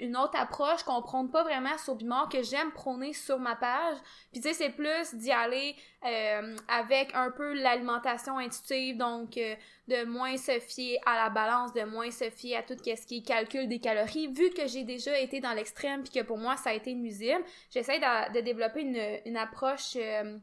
une 0.00 0.14
autre 0.16 0.36
approche 0.38 0.82
qu'on 0.82 1.00
prône 1.00 1.30
pas 1.30 1.42
vraiment 1.42 1.78
sur 1.78 1.94
Bimor, 1.94 2.28
que 2.28 2.42
j'aime 2.42 2.70
prôner 2.72 3.14
sur 3.14 3.38
ma 3.38 3.56
page. 3.56 3.96
Puis 4.30 4.42
tu 4.42 4.48
sais, 4.48 4.54
c'est 4.54 4.70
plus 4.70 5.14
d'y 5.14 5.32
aller 5.32 5.74
avec 6.68 7.14
un 7.14 7.30
peu 7.30 7.54
l'alimentation 7.54 8.38
intuitive, 8.38 8.96
donc 8.96 9.30
de 9.88 10.04
moins 10.04 10.36
se 10.36 10.60
fier 10.60 10.98
à 11.06 11.16
la 11.16 11.30
balance, 11.30 11.72
de 11.72 11.82
moins 11.82 12.10
se 12.10 12.30
fier 12.30 12.56
à 12.56 12.62
tout 12.62 12.76
ce 12.78 13.06
qui 13.06 13.18
est 13.18 13.26
calcul 13.26 13.68
des 13.68 13.78
calories. 13.78 14.28
Vu 14.28 14.50
que 14.50 14.66
j'ai 14.66 14.84
déjà 14.98 15.18
été 15.18 15.40
dans 15.40 15.52
l'extrême, 15.52 16.02
puis 16.02 16.12
que 16.12 16.24
pour 16.24 16.38
moi, 16.38 16.56
ça 16.56 16.70
a 16.70 16.74
été 16.74 16.94
nuisible, 16.94 17.44
j'essaie 17.70 17.98
de, 17.98 18.34
de 18.34 18.40
développer 18.40 18.82
une, 18.82 19.20
une 19.24 19.36
approche... 19.36 19.96
euh, 19.96 20.38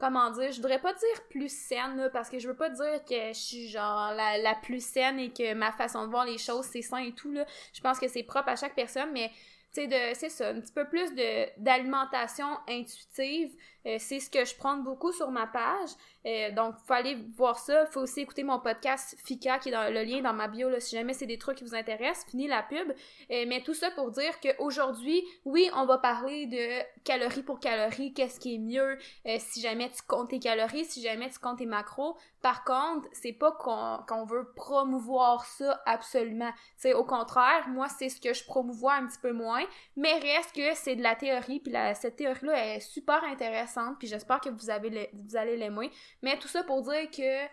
comment 0.00 0.30
dire, 0.30 0.52
je 0.52 0.58
voudrais 0.58 0.80
pas 0.80 0.92
dire 0.92 1.26
plus 1.28 1.52
saine, 1.52 2.08
parce 2.12 2.30
que 2.30 2.38
je 2.38 2.46
veux 2.46 2.54
pas 2.54 2.70
dire 2.70 3.04
que 3.04 3.28
je 3.32 3.38
suis 3.48 3.68
genre 3.68 4.12
la, 4.14 4.38
la 4.38 4.54
plus 4.54 4.80
saine 4.80 5.18
et 5.18 5.32
que 5.32 5.54
ma 5.54 5.72
façon 5.72 6.04
de 6.04 6.10
voir 6.10 6.24
les 6.24 6.38
choses, 6.38 6.66
c'est 6.66 6.82
sain 6.82 6.98
et 6.98 7.12
tout, 7.12 7.32
là. 7.32 7.44
Je 7.72 7.80
pense 7.80 7.98
que 7.98 8.06
c'est 8.06 8.22
propre 8.22 8.48
à 8.48 8.54
chaque 8.54 8.76
personne, 8.76 9.10
mais 9.12 9.32
tu 9.74 9.88
de, 9.88 10.14
c'est 10.14 10.28
ça, 10.28 10.50
un 10.50 10.60
petit 10.60 10.72
peu 10.72 10.86
plus 10.86 11.12
de, 11.14 11.48
d'alimentation 11.60 12.46
intuitive, 12.68 13.50
euh, 13.86 13.96
c'est 13.98 14.20
ce 14.20 14.28
que 14.30 14.44
je 14.44 14.54
prends 14.56 14.76
beaucoup 14.76 15.12
sur 15.12 15.30
ma 15.30 15.46
page. 15.46 15.90
Euh, 16.26 16.50
donc, 16.52 16.74
faut 16.86 16.92
aller 16.92 17.16
voir 17.36 17.58
ça. 17.58 17.86
Faut 17.86 18.00
aussi 18.00 18.20
écouter 18.20 18.42
mon 18.42 18.58
podcast 18.58 19.16
FICA, 19.24 19.58
qui 19.58 19.68
est 19.68 19.72
dans 19.72 19.92
le 19.92 20.02
lien 20.02 20.20
dans 20.20 20.32
ma 20.32 20.48
bio, 20.48 20.68
là, 20.68 20.80
si 20.80 20.96
jamais 20.96 21.14
c'est 21.14 21.26
des 21.26 21.38
trucs 21.38 21.58
qui 21.58 21.64
vous 21.64 21.74
intéressent. 21.74 22.26
Fini 22.30 22.48
la 22.48 22.62
pub. 22.62 22.90
Euh, 23.30 23.44
mais 23.46 23.62
tout 23.62 23.74
ça 23.74 23.90
pour 23.90 24.10
dire 24.10 24.38
qu'aujourd'hui, 24.40 25.22
oui, 25.44 25.70
on 25.74 25.86
va 25.86 25.98
parler 25.98 26.46
de 26.46 27.02
calories 27.04 27.42
pour 27.42 27.60
calories, 27.60 28.12
qu'est-ce 28.12 28.40
qui 28.40 28.56
est 28.56 28.58
mieux, 28.58 28.98
si 29.38 29.60
jamais 29.60 29.88
tu 29.90 30.02
comptes 30.06 30.30
tes 30.30 30.38
calories, 30.38 30.84
si 30.84 31.02
jamais 31.02 31.30
tu 31.30 31.38
comptes 31.38 31.58
tes 31.58 31.66
macros. 31.66 32.16
Par 32.42 32.64
contre, 32.64 33.08
c'est 33.12 33.32
pas 33.32 33.52
qu'on 33.52 34.24
veut 34.24 34.52
promouvoir 34.54 35.44
ça 35.44 35.80
absolument. 35.86 36.50
C'est 36.76 36.94
au 36.94 37.04
contraire, 37.04 37.66
moi, 37.68 37.88
c'est 37.88 38.08
ce 38.08 38.20
que 38.20 38.32
je 38.32 38.44
promouvois 38.44 38.94
un 38.94 39.06
petit 39.06 39.18
peu 39.18 39.32
moins, 39.32 39.64
mais 39.96 40.12
reste 40.12 40.54
que 40.54 40.74
c'est 40.74 40.94
de 40.94 41.02
la 41.02 41.16
théorie, 41.16 41.60
puis 41.60 41.74
cette 41.94 42.16
théorie-là 42.16 42.76
est 42.76 42.80
super 42.80 43.22
intéressante, 43.24 43.67
puis 43.98 44.08
j'espère 44.08 44.40
que 44.40 44.48
vous, 44.50 44.70
avez 44.70 44.90
le- 44.90 45.08
vous 45.12 45.36
allez 45.36 45.56
l'aimer. 45.56 45.90
Mais 46.22 46.38
tout 46.38 46.48
ça 46.48 46.62
pour 46.64 46.82
dire 46.82 47.10
que 47.10 47.46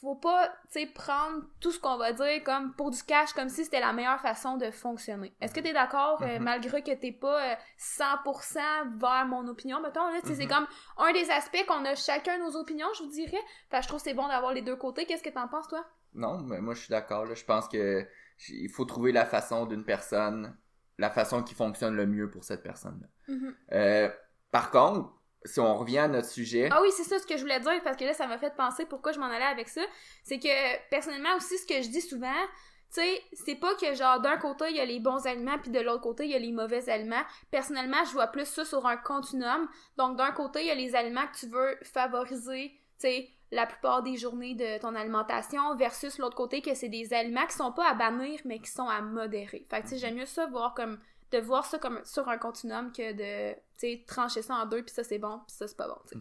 faut 0.00 0.14
pas, 0.14 0.48
tu 0.70 0.80
sais, 0.80 0.86
prendre 0.86 1.42
tout 1.58 1.72
ce 1.72 1.80
qu'on 1.80 1.96
va 1.96 2.12
dire 2.12 2.44
comme 2.44 2.74
pour 2.74 2.90
du 2.90 3.02
cash, 3.02 3.32
comme 3.32 3.48
si 3.48 3.64
c'était 3.64 3.80
la 3.80 3.94
meilleure 3.94 4.20
façon 4.20 4.58
de 4.58 4.70
fonctionner. 4.70 5.34
Est-ce 5.40 5.54
que 5.54 5.60
t'es 5.60 5.72
d'accord, 5.72 6.22
euh, 6.22 6.36
Mhm. 6.38 6.44
malgré 6.44 6.82
que 6.82 6.92
t'es 6.94 7.12
pas 7.12 7.52
euh, 7.52 7.54
100% 7.78 8.60
vers 8.98 9.26
mon 9.26 9.46
opinion, 9.48 9.80
mettons, 9.80 10.06
là, 10.08 10.20
tu 10.20 10.34
c'est 10.34 10.44
Mhm. 10.44 10.48
comme 10.50 10.66
un 10.98 11.12
des 11.12 11.30
aspects 11.30 11.64
qu'on 11.66 11.84
a 11.84 11.94
chacun 11.94 12.38
nos 12.38 12.56
opinions, 12.56 12.86
je 12.96 13.04
vous 13.04 13.10
dirais. 13.10 13.40
Je 13.72 13.86
trouve 13.88 13.98
que 13.98 14.04
c'est 14.04 14.14
bon 14.14 14.28
d'avoir 14.28 14.52
les 14.52 14.62
deux 14.62 14.76
côtés. 14.76 15.06
Qu'est-ce 15.06 15.22
que 15.22 15.30
t'en 15.30 15.48
penses, 15.48 15.68
toi? 15.68 15.84
Non, 16.14 16.38
mais 16.42 16.60
moi 16.60 16.74
je 16.74 16.80
suis 16.80 16.90
d'accord. 16.90 17.26
Je 17.34 17.44
pense 17.44 17.66
que 17.68 18.06
il 18.48 18.68
faut 18.68 18.84
trouver 18.84 19.12
la 19.12 19.24
façon 19.24 19.64
d'une 19.66 19.84
personne, 19.84 20.56
la 20.98 21.10
façon 21.10 21.42
qui 21.42 21.54
fonctionne 21.54 21.94
le 21.96 22.06
mieux 22.06 22.30
pour 22.30 22.44
cette 22.44 22.62
personne-là. 22.62 23.08
Mhm. 23.34 23.54
Euh, 23.72 24.10
par 24.50 24.70
contre, 24.70 25.10
si 25.46 25.60
on 25.60 25.76
revient 25.76 25.98
à 25.98 26.08
notre 26.08 26.28
sujet, 26.28 26.68
Ah 26.70 26.80
oui, 26.82 26.88
c'est 26.92 27.04
ça 27.04 27.18
ce 27.18 27.26
que 27.26 27.36
je 27.36 27.42
voulais 27.42 27.60
dire, 27.60 27.82
parce 27.82 27.96
que 27.96 28.04
là, 28.04 28.14
ça 28.14 28.26
m'a 28.26 28.38
fait 28.38 28.54
penser 28.54 28.86
pourquoi 28.86 29.12
je 29.12 29.18
m'en 29.18 29.26
allais 29.26 29.44
avec 29.44 29.68
ça. 29.68 29.82
C'est 30.22 30.38
que, 30.38 30.88
personnellement 30.90 31.34
aussi, 31.36 31.56
ce 31.58 31.66
que 31.66 31.82
je 31.82 31.88
dis 31.88 32.00
souvent, 32.00 32.44
tu 32.92 33.00
sais, 33.00 33.22
c'est 33.32 33.56
pas 33.56 33.74
que 33.74 33.94
genre 33.94 34.20
d'un 34.20 34.36
côté 34.36 34.66
il 34.70 34.76
y 34.76 34.80
a 34.80 34.84
les 34.84 35.00
bons 35.00 35.26
aliments 35.26 35.58
puis 35.58 35.70
de 35.70 35.80
l'autre 35.80 36.02
côté 36.02 36.24
il 36.24 36.30
y 36.30 36.34
a 36.34 36.38
les 36.38 36.52
mauvais 36.52 36.88
aliments. 36.88 37.24
Personnellement, 37.50 38.04
je 38.04 38.12
vois 38.12 38.28
plus 38.28 38.46
ça 38.46 38.64
sur 38.64 38.86
un 38.86 38.96
continuum. 38.96 39.68
Donc 39.96 40.16
d'un 40.16 40.30
côté, 40.30 40.60
il 40.60 40.66
y 40.66 40.70
a 40.70 40.74
les 40.74 40.94
aliments 40.94 41.26
que 41.26 41.36
tu 41.36 41.46
veux 41.46 41.76
favoriser, 41.82 42.70
tu 43.00 43.08
sais, 43.08 43.28
la 43.50 43.66
plupart 43.66 44.02
des 44.02 44.16
journées 44.16 44.54
de 44.54 44.80
ton 44.80 44.94
alimentation 44.94 45.74
versus 45.76 46.18
l'autre 46.18 46.36
côté 46.36 46.62
que 46.62 46.74
c'est 46.74 46.88
des 46.88 47.12
aliments 47.12 47.46
qui 47.46 47.56
sont 47.56 47.72
pas 47.72 47.90
à 47.90 47.94
bannir 47.94 48.40
mais 48.44 48.60
qui 48.60 48.70
sont 48.70 48.88
à 48.88 49.00
modérer. 49.00 49.66
Fait 49.68 49.82
que 49.82 49.82
tu 49.82 49.88
sais, 49.90 49.98
j'aime 49.98 50.16
mieux 50.16 50.26
ça 50.26 50.46
voir 50.46 50.74
comme 50.74 50.98
de 51.32 51.38
voir 51.38 51.64
ça 51.66 51.78
comme 51.78 52.00
sur 52.04 52.28
un 52.28 52.38
continuum 52.38 52.92
que 52.92 53.12
de 53.12 54.06
trancher 54.06 54.42
ça 54.42 54.54
en 54.56 54.66
deux 54.66 54.82
puis 54.82 54.94
ça 54.94 55.04
c'est 55.04 55.18
bon 55.18 55.38
puis 55.46 55.56
ça 55.56 55.68
c'est 55.68 55.76
pas 55.76 55.88
bon, 55.88 55.98
sais. 56.06 56.16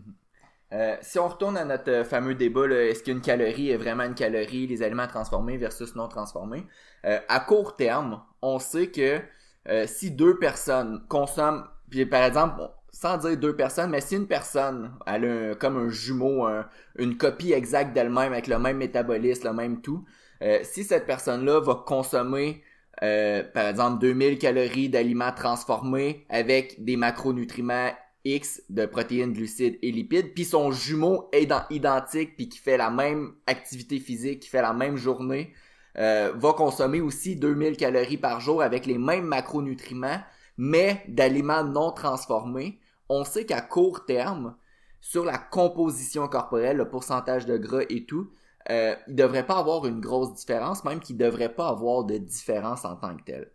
euh, 0.74 0.96
si 1.02 1.19
on 1.19 1.28
retourne 1.28 1.57
à 1.57 1.66
notre 1.66 1.92
euh, 1.92 2.04
fameux 2.04 2.36
débat, 2.36 2.68
est-ce 2.68 3.04
qu'une 3.04 3.22
calorie 3.22 3.69
est 3.69 3.78
vraiment 3.78 4.04
une 4.04 4.16
calorie, 4.16 4.68
les 4.68 4.81
aliments 4.81 5.07
transformés 5.07 5.57
versus 5.57 5.96
non 5.96 6.08
transformés, 6.08 6.65
euh, 7.06 7.20
à 7.30 7.39
court 7.39 7.75
terme, 7.75 8.22
on 8.41 8.60
sait 8.60 8.91
que 8.91 9.20
si 9.88 10.12
deux 10.12 10.38
personnes 10.38 11.03
consomment, 11.10 11.63
puis 11.89 12.06
par 12.06 12.22
exemple, 12.24 12.62
sans 12.91 13.18
dire 13.18 13.36
deux 13.36 13.56
personnes, 13.56 13.89
mais 13.89 14.00
si 14.00 14.15
une 14.15 14.27
personne 14.27 14.94
elle 15.08 15.25
a 15.25 15.56
comme 15.56 15.75
un 15.77 15.89
jumeau, 15.89 16.46
un- 16.46 16.68
une 16.98 17.18
copie 17.18 17.51
exacte 17.51 17.94
d'elle-même 17.94 18.32
avec 18.32 18.46
le 18.46 18.60
même 18.60 18.77
métabolisme, 18.77 19.48
le 19.48 19.53
même 19.53 19.82
tout, 19.82 20.06
si 20.63 20.84
cette 20.84 21.08
personne-là 21.08 21.62
va 21.62 21.84
consommer 21.88 22.63
euh, 23.04 23.44
par 23.44 23.68
exemple 23.68 24.00
2000 24.00 24.38
calories 24.38 24.90
d'aliments 24.90 25.34
transformés 25.34 26.25
avec 26.30 26.84
des 26.84 26.96
macronutriments 26.96 27.92
X 28.24 28.64
de 28.70 28.86
protéines, 28.86 29.34
glucides 29.34 29.78
et 29.82 29.92
lipides, 29.92 30.34
puis 30.34 30.46
son 30.46 30.72
jumeau 30.72 31.30
est 31.32 31.48
identique 31.70 32.36
puis 32.36 32.50
qui 32.50 32.58
fait 32.58 32.78
la 32.78 32.90
même 32.90 33.34
activité 33.48 34.00
physique, 34.00 34.42
qui 34.42 34.50
fait 34.50 34.62
la 34.62 34.74
même 34.74 34.98
journée, 34.98 35.54
euh, 35.98 36.34
va 36.36 36.54
consommer 36.54 37.02
aussi 37.02 37.36
2000 37.36 37.78
calories 37.78 38.18
par 38.18 38.40
jour 38.42 38.62
avec 38.62 38.86
les 38.86 38.98
mêmes 38.98 39.25
macronutriments, 39.25 40.20
mais 40.58 41.04
d'aliments 41.08 41.64
non 41.64 41.92
transformés. 41.92 42.80
On 43.08 43.24
sait 43.24 43.46
qu'à 43.46 43.62
court 43.62 44.06
terme, 44.06 44.56
sur 45.00 45.24
la 45.24 45.38
composition 45.38 46.28
corporelle, 46.28 46.78
le 46.78 46.90
pourcentage 46.90 47.46
de 47.46 47.58
gras 47.58 47.84
et 47.90 48.06
tout, 48.06 48.32
euh, 48.72 48.95
il 49.07 49.15
devrait 49.15 49.45
pas 49.45 49.57
avoir 49.60 49.86
une 49.86 50.00
grosse 50.00 50.34
différence, 50.34 50.84
même 50.84 51.00
qu'il 51.00 51.17
devrait 51.17 51.53
pas 51.53 51.69
avoir 51.69 52.03
de 52.03 52.17
différence 52.17 52.86
en 52.86 52.95
tant 52.95 53.15
que 53.15 53.24
tel. 53.24 53.51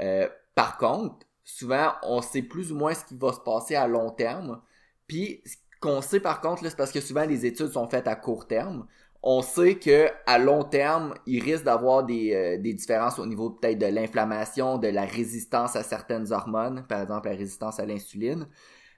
Euh, 0.00 0.28
par 0.54 0.78
contre, 0.78 1.26
souvent, 1.44 1.92
on 2.02 2.22
sait 2.22 2.42
plus 2.42 2.72
ou 2.72 2.76
moins 2.76 2.94
ce 2.94 3.04
qui 3.04 3.16
va 3.16 3.32
se 3.32 3.40
passer 3.40 3.74
à 3.76 3.86
long 3.86 4.10
terme. 4.10 4.60
Puis, 5.06 5.42
ce 5.44 5.56
qu'on 5.80 6.02
sait 6.02 6.20
par 6.20 6.40
contre, 6.40 6.62
c'est 6.64 6.76
parce 6.76 6.92
que 6.92 7.00
souvent 7.00 7.24
les 7.26 7.46
études 7.46 7.68
sont 7.72 7.88
faites 7.88 8.08
à 8.08 8.16
court 8.16 8.46
terme. 8.46 8.86
On 9.22 9.42
sait 9.42 9.76
que 9.76 10.08
à 10.26 10.38
long 10.38 10.64
terme, 10.64 11.14
il 11.26 11.42
risque 11.42 11.64
d'avoir 11.64 12.04
des, 12.04 12.34
euh, 12.34 12.58
des 12.62 12.72
différences 12.74 13.18
au 13.18 13.26
niveau 13.26 13.50
peut-être 13.50 13.78
de 13.78 13.86
l'inflammation, 13.86 14.78
de 14.78 14.88
la 14.88 15.04
résistance 15.04 15.76
à 15.76 15.82
certaines 15.82 16.32
hormones, 16.32 16.86
par 16.88 17.02
exemple 17.02 17.28
la 17.28 17.36
résistance 17.36 17.80
à 17.80 17.86
l'insuline. 17.86 18.46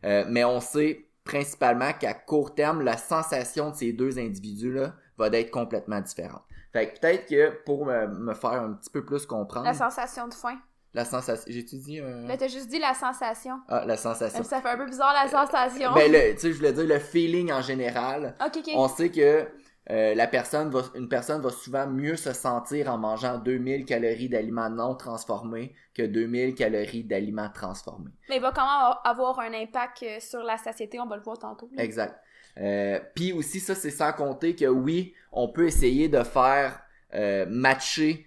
Euh, 0.04 0.24
mais 0.28 0.44
on 0.44 0.60
sait 0.60 1.06
principalement 1.24 1.92
qu'à 1.92 2.14
court 2.14 2.54
terme, 2.54 2.82
la 2.82 2.96
sensation 2.96 3.70
de 3.70 3.76
ces 3.76 3.92
deux 3.92 4.18
individus-là 4.18 4.94
va 5.18 5.28
être 5.38 5.50
complètement 5.50 6.00
différente. 6.00 6.42
Fait 6.72 6.92
que 6.92 7.00
peut-être 7.00 7.26
que 7.26 7.64
pour 7.64 7.86
me, 7.86 8.06
me 8.06 8.34
faire 8.34 8.52
un 8.52 8.72
petit 8.74 8.90
peu 8.90 9.04
plus 9.04 9.26
comprendre. 9.26 9.66
La 9.66 9.74
sensation 9.74 10.28
de 10.28 10.34
faim. 10.34 10.58
La 10.94 11.04
sensation. 11.04 11.44
J'ai-tu 11.48 11.76
dit 11.76 12.00
un... 12.00 12.26
Mais 12.26 12.36
t'as 12.36 12.48
juste 12.48 12.68
dit 12.68 12.78
la 12.78 12.94
sensation. 12.94 13.60
Ah, 13.68 13.84
la 13.86 13.96
sensation. 13.96 14.42
Ça 14.42 14.60
fait 14.60 14.70
un 14.70 14.76
peu 14.76 14.86
bizarre 14.86 15.12
la 15.12 15.28
sensation. 15.28 15.92
Ben, 15.94 16.10
le, 16.10 16.34
tu 16.34 16.40
sais, 16.40 16.52
je 16.52 16.56
voulais 16.56 16.72
dire 16.72 16.86
le 16.86 16.98
feeling 16.98 17.52
en 17.52 17.60
général. 17.60 18.34
ok, 18.44 18.56
ok. 18.56 18.70
On 18.74 18.88
sait 18.88 19.10
que 19.10 19.46
euh, 19.90 20.14
la 20.14 20.26
personne 20.26 20.68
va, 20.70 20.82
une 20.94 21.08
personne 21.08 21.40
va 21.40 21.50
souvent 21.50 21.86
mieux 21.86 22.16
se 22.16 22.32
sentir 22.34 22.92
en 22.92 22.98
mangeant 22.98 23.38
2000 23.38 23.86
calories 23.86 24.28
d'aliments 24.28 24.68
non 24.68 24.94
transformés 24.94 25.74
que 25.94 26.02
2000 26.02 26.54
calories 26.54 27.04
d'aliments 27.04 27.48
transformés. 27.48 28.10
Mais 28.28 28.36
il 28.36 28.42
va 28.42 28.52
quand 28.52 28.62
même 28.64 28.96
avoir 29.04 29.40
un 29.40 29.54
impact 29.54 30.02
euh, 30.02 30.20
sur 30.20 30.42
la 30.42 30.58
satiété, 30.58 31.00
on 31.00 31.06
va 31.06 31.16
le 31.16 31.22
voir 31.22 31.38
tantôt. 31.38 31.70
là. 31.74 31.82
Exact. 31.82 32.20
Euh, 32.58 33.00
Puis 33.14 33.32
aussi, 33.32 33.60
ça, 33.60 33.74
c'est 33.74 33.90
sans 33.90 34.12
compter 34.12 34.54
que 34.54 34.66
oui, 34.66 35.14
on 35.32 35.48
peut 35.48 35.66
essayer 35.66 36.08
de 36.08 36.22
faire 36.22 36.80
euh, 37.14 37.46
matcher, 37.48 38.26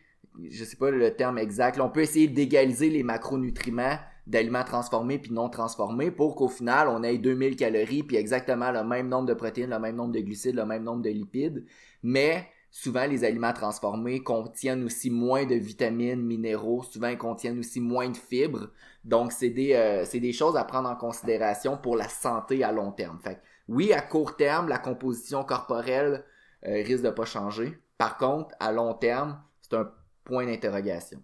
je 0.49 0.63
sais 0.63 0.77
pas 0.77 0.89
le 0.89 1.15
terme 1.15 1.37
exact, 1.37 1.77
là, 1.77 1.85
on 1.85 1.89
peut 1.89 2.01
essayer 2.01 2.27
d'égaliser 2.27 2.89
les 2.89 3.03
macronutriments 3.03 3.97
d'aliments 4.27 4.63
transformés 4.63 5.17
puis 5.17 5.33
non 5.33 5.49
transformés 5.49 6.11
pour 6.11 6.35
qu'au 6.35 6.47
final, 6.47 6.87
on 6.87 7.03
ait 7.03 7.17
2000 7.17 7.55
calories 7.55 8.03
puis 8.03 8.17
exactement 8.17 8.71
le 8.71 8.83
même 8.83 9.07
nombre 9.07 9.27
de 9.27 9.33
protéines, 9.33 9.69
le 9.69 9.79
même 9.79 9.95
nombre 9.95 10.13
de 10.13 10.19
glucides, 10.19 10.55
le 10.55 10.65
même 10.65 10.83
nombre 10.83 11.01
de 11.01 11.09
lipides. 11.09 11.65
Mais 12.03 12.47
souvent, 12.69 13.05
les 13.05 13.23
aliments 13.23 13.53
transformés 13.53 14.23
contiennent 14.23 14.83
aussi 14.83 15.09
moins 15.09 15.45
de 15.45 15.55
vitamines, 15.55 16.21
minéraux, 16.21 16.83
souvent 16.83 17.09
ils 17.09 17.17
contiennent 17.17 17.59
aussi 17.59 17.81
moins 17.81 18.09
de 18.09 18.17
fibres. 18.17 18.69
Donc, 19.03 19.31
c'est 19.31 19.49
des, 19.49 19.73
euh, 19.73 20.05
des 20.11 20.33
choses 20.33 20.55
à 20.55 20.63
prendre 20.63 20.89
en 20.89 20.95
considération 20.95 21.77
pour 21.77 21.95
la 21.97 22.07
santé 22.07 22.63
à 22.63 22.71
long 22.71 22.91
terme. 22.91 23.19
Fait 23.23 23.35
que, 23.35 23.39
oui, 23.67 23.93
à 23.93 24.01
court 24.01 24.35
terme, 24.35 24.67
la 24.67 24.79
composition 24.79 25.43
corporelle 25.43 26.23
euh, 26.65 26.83
risque 26.83 27.03
de 27.03 27.09
pas 27.09 27.25
changer. 27.25 27.77
Par 27.97 28.17
contre, 28.17 28.55
à 28.59 28.71
long 28.71 28.93
terme, 28.93 29.41
c'est 29.61 29.75
un 29.75 29.91
point 30.23 30.45
d'interrogation. 30.45 31.21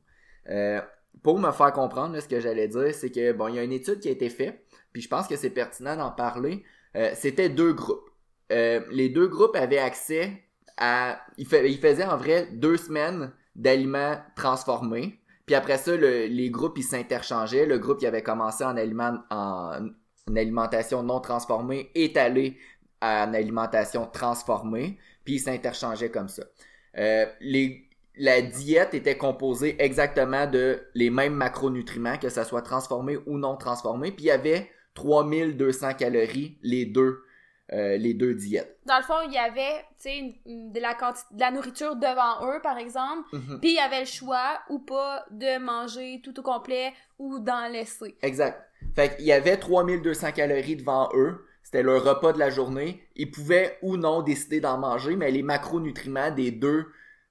Euh, 0.50 0.82
pour 1.24 1.39
me 1.39 1.51
faire 1.51 1.71
comprendre, 1.74 2.19
ce 2.19 2.27
que 2.27 2.39
j'allais 2.39 2.67
dire, 2.67 2.93
c'est 2.93 3.12
que 3.12 3.31
bon, 3.31 3.47
il 3.47 3.55
y 3.55 3.59
a 3.59 3.63
une 3.63 3.71
étude 3.74 4.00
qui 4.00 4.07
a 4.07 4.12
été 4.12 4.29
faite, 4.29 4.63
puis 4.93 5.01
je 5.01 5.07
pense 5.09 5.27
que 5.27 5.36
c'est 5.36 5.50
pertinent 5.50 5.95
d'en 5.95 6.12
parler. 6.12 6.63
Euh, 6.95 7.12
C'était 7.15 7.50
deux 7.50 7.74
groupes. 7.74 8.09
Euh, 8.51 8.81
les 8.91 9.09
deux 9.09 9.27
groupes 9.27 9.55
avaient 9.55 9.77
accès 9.77 10.43
à, 10.77 11.19
ils, 11.38 11.45
fa- 11.45 11.63
ils 11.63 11.77
faisaient 11.79 12.05
en 12.05 12.17
vrai 12.17 12.47
deux 12.51 12.77
semaines 12.77 13.31
d'aliments 13.55 14.17
transformés. 14.36 15.19
Puis 15.45 15.55
après 15.55 15.77
ça, 15.77 15.95
le- 15.95 16.27
les 16.27 16.50
groupes 16.50 16.77
ils 16.77 16.83
s'interchangeaient. 16.83 17.65
Le 17.65 17.79
groupe 17.79 18.00
qui 18.00 18.05
avait 18.07 18.24
commencé 18.24 18.63
en, 18.63 18.77
en, 18.77 19.19
en 19.29 20.36
alimentation 20.36 21.03
non 21.03 21.19
transformée 21.19 21.91
est 21.95 22.15
allé 22.17 22.57
une 23.01 23.36
alimentation 23.36 24.05
transformée. 24.07 24.97
Puis 25.25 25.36
ils 25.36 25.39
s'interchangeaient 25.39 26.12
comme 26.12 26.29
ça. 26.29 26.43
Euh, 26.97 27.25
les, 27.41 27.87
la 28.17 28.41
diète 28.41 28.93
était 28.93 29.17
composée 29.17 29.75
exactement 29.79 30.47
de 30.47 30.81
les 30.93 31.09
mêmes 31.09 31.33
macronutriments, 31.33 32.17
que 32.17 32.29
ça 32.29 32.43
soit 32.43 32.62
transformé 32.62 33.17
ou 33.25 33.38
non 33.38 33.55
transformé. 33.57 34.12
Puis 34.12 34.25
il 34.25 34.27
y 34.27 34.31
avait 34.31 34.69
3200 34.95 35.93
calories 35.93 36.57
les 36.63 36.86
deux, 36.86 37.24
euh, 37.74 37.97
les 37.97 38.13
deux 38.13 38.33
diètes. 38.33 38.77
Dans 38.86 38.97
le 38.97 39.03
fond, 39.03 39.19
il 39.27 39.33
y 39.33 39.38
avait, 39.38 39.83
une- 40.05 40.74
la 40.74 40.93
de 40.93 41.39
la 41.39 41.51
nourriture 41.51 41.95
devant 41.95 42.45
eux, 42.51 42.59
par 42.62 42.77
exemple, 42.77 43.27
Mhm. 43.33 43.59
puis 43.59 43.71
il 43.71 43.75
y 43.75 43.79
avait 43.79 44.01
le 44.01 44.05
choix 44.05 44.59
ou 44.69 44.79
pas 44.79 45.25
de 45.31 45.59
manger 45.59 46.21
tout 46.24 46.39
au 46.39 46.43
complet 46.43 46.93
ou 47.19 47.39
d'en 47.39 47.67
laisser. 47.67 48.15
Exact. 48.21 48.63
Fait 48.95 49.15
qu'il 49.15 49.25
y 49.25 49.31
avait 49.33 49.57
3200 49.57 50.31
calories 50.31 50.75
devant 50.77 51.09
eux. 51.13 51.45
C'était 51.63 51.83
leur 51.83 52.03
repas 52.03 52.31
de 52.31 52.39
la 52.39 52.50
journée. 52.50 53.03
Ils 53.17 53.29
pouvaient 53.29 53.77
ou 53.81 53.97
non 53.97 54.21
décider 54.21 54.62
d'en 54.62 54.77
manger, 54.77 55.15
mais 55.17 55.29
les 55.31 55.43
macronutriments 55.43 56.31
des 56.31 56.51
deux 56.51 56.86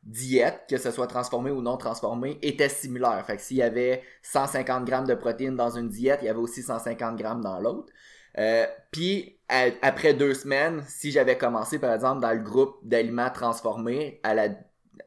diètes, 0.07 0.65
que 0.71 0.79
ce 0.79 0.91
soit 0.91 1.09
transformé 1.09 1.51
ou 1.51 1.61
non 1.63 1.77
transformé, 1.77 2.39
étaient 2.43 2.69
similaires. 2.69 3.25
Fait 3.27 3.37
que 3.37 3.43
s'il 3.43 3.59
y 3.59 3.63
avait 3.63 4.03
150 4.23 4.85
grammes 4.85 5.07
de 5.07 5.15
protéines 5.15 5.57
dans 5.57 5.71
une 5.77 5.89
diète, 5.89 6.21
il 6.23 6.27
y 6.27 6.29
avait 6.29 6.39
aussi 6.39 6.63
150 6.63 7.17
grammes 7.17 7.43
dans 7.43 7.61
l'autre. 7.61 7.93
Euh, 8.39 8.67
Puis 8.93 9.39
après 9.83 10.15
deux 10.15 10.35
semaines, 10.35 10.83
si 10.87 11.11
j'avais 11.11 11.39
commencé 11.39 11.79
par 11.79 11.93
exemple 11.95 12.21
dans 12.21 12.33
le 12.33 12.41
groupe 12.41 12.77
d'aliments 12.83 13.31
transformés 13.31 14.21
à 14.23 14.35
la, 14.35 14.49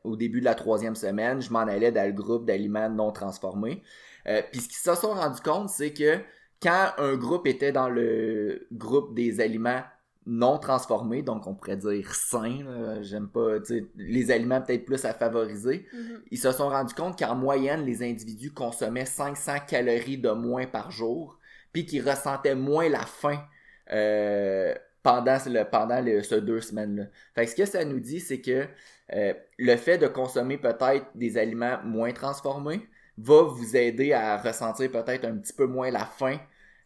au 0.04 0.16
début 0.16 0.40
de 0.42 0.46
la 0.46 0.56
troisième 0.56 0.96
semaine, 0.96 1.42
je 1.42 1.52
m'en 1.52 1.60
allais 1.60 1.92
dans 1.92 2.06
le 2.06 2.14
groupe 2.14 2.46
d'aliments 2.46 2.90
non 2.90 3.12
transformés. 3.12 3.84
Euh, 4.28 4.42
Puis 4.52 4.62
ce 4.62 4.68
qu'ils 4.68 4.78
se 4.78 4.96
sont 4.96 5.14
rendu 5.14 5.42
compte, 5.42 5.70
c'est 5.70 5.94
que 5.94 6.20
quand 6.62 6.92
un 6.98 7.16
groupe 7.16 7.48
était 7.48 7.72
dans 7.72 7.90
le 7.90 8.68
groupe 8.72 9.16
des 9.16 9.40
aliments 9.40 9.82
non 10.32 10.60
transformés, 10.60 11.24
donc 11.24 11.48
on 11.48 11.56
pourrait 11.56 11.78
dire 11.78 12.14
sains, 12.14 13.02
j'aime 13.02 13.28
pas, 13.28 13.58
les 13.96 14.30
aliments 14.32 14.62
peut-être 14.62 14.86
plus 14.86 15.04
à 15.06 15.14
favoriser, 15.14 15.88
Mhm. 15.92 16.22
ils 16.32 16.38
se 16.38 16.52
sont 16.52 16.70
rendus 16.70 16.94
compte 16.94 17.18
qu'en 17.18 17.36
moyenne, 17.36 17.84
les 17.86 18.04
individus 18.04 18.52
consommaient 18.52 19.06
500 19.08 19.56
calories 19.68 20.20
de 20.20 20.30
moins 20.30 20.68
par 20.68 20.92
jour, 20.92 21.40
puis 21.74 21.86
qu'ils 21.86 22.08
ressentaient 22.08 22.56
moins 22.56 22.90
la 22.90 23.06
faim 23.06 23.44
euh, 23.92 24.76
pendant, 25.02 25.38
le, 25.48 25.64
pendant 25.64 26.00
le, 26.02 26.22
ce 26.22 26.36
deux 26.36 26.62
semaines-là. 26.62 27.06
Fait 27.34 27.46
que 27.46 27.52
ce 27.52 27.56
que 27.56 27.66
ça 27.66 27.84
nous 27.86 28.00
dit, 28.00 28.20
c'est 28.20 28.42
que 28.42 28.68
euh, 29.14 29.34
le 29.58 29.76
fait 29.78 29.98
de 29.98 30.08
consommer 30.08 30.58
peut-être 30.60 31.08
des 31.16 31.38
aliments 31.38 31.80
moins 31.84 32.12
transformés 32.14 32.88
va 33.18 33.42
vous 33.44 33.76
aider 33.76 34.14
à 34.14 34.38
ressentir 34.38 34.92
peut-être 34.92 35.26
un 35.26 35.38
petit 35.38 35.54
peu 35.54 35.66
moins 35.66 35.90
la 35.90 36.06
faim, 36.06 36.38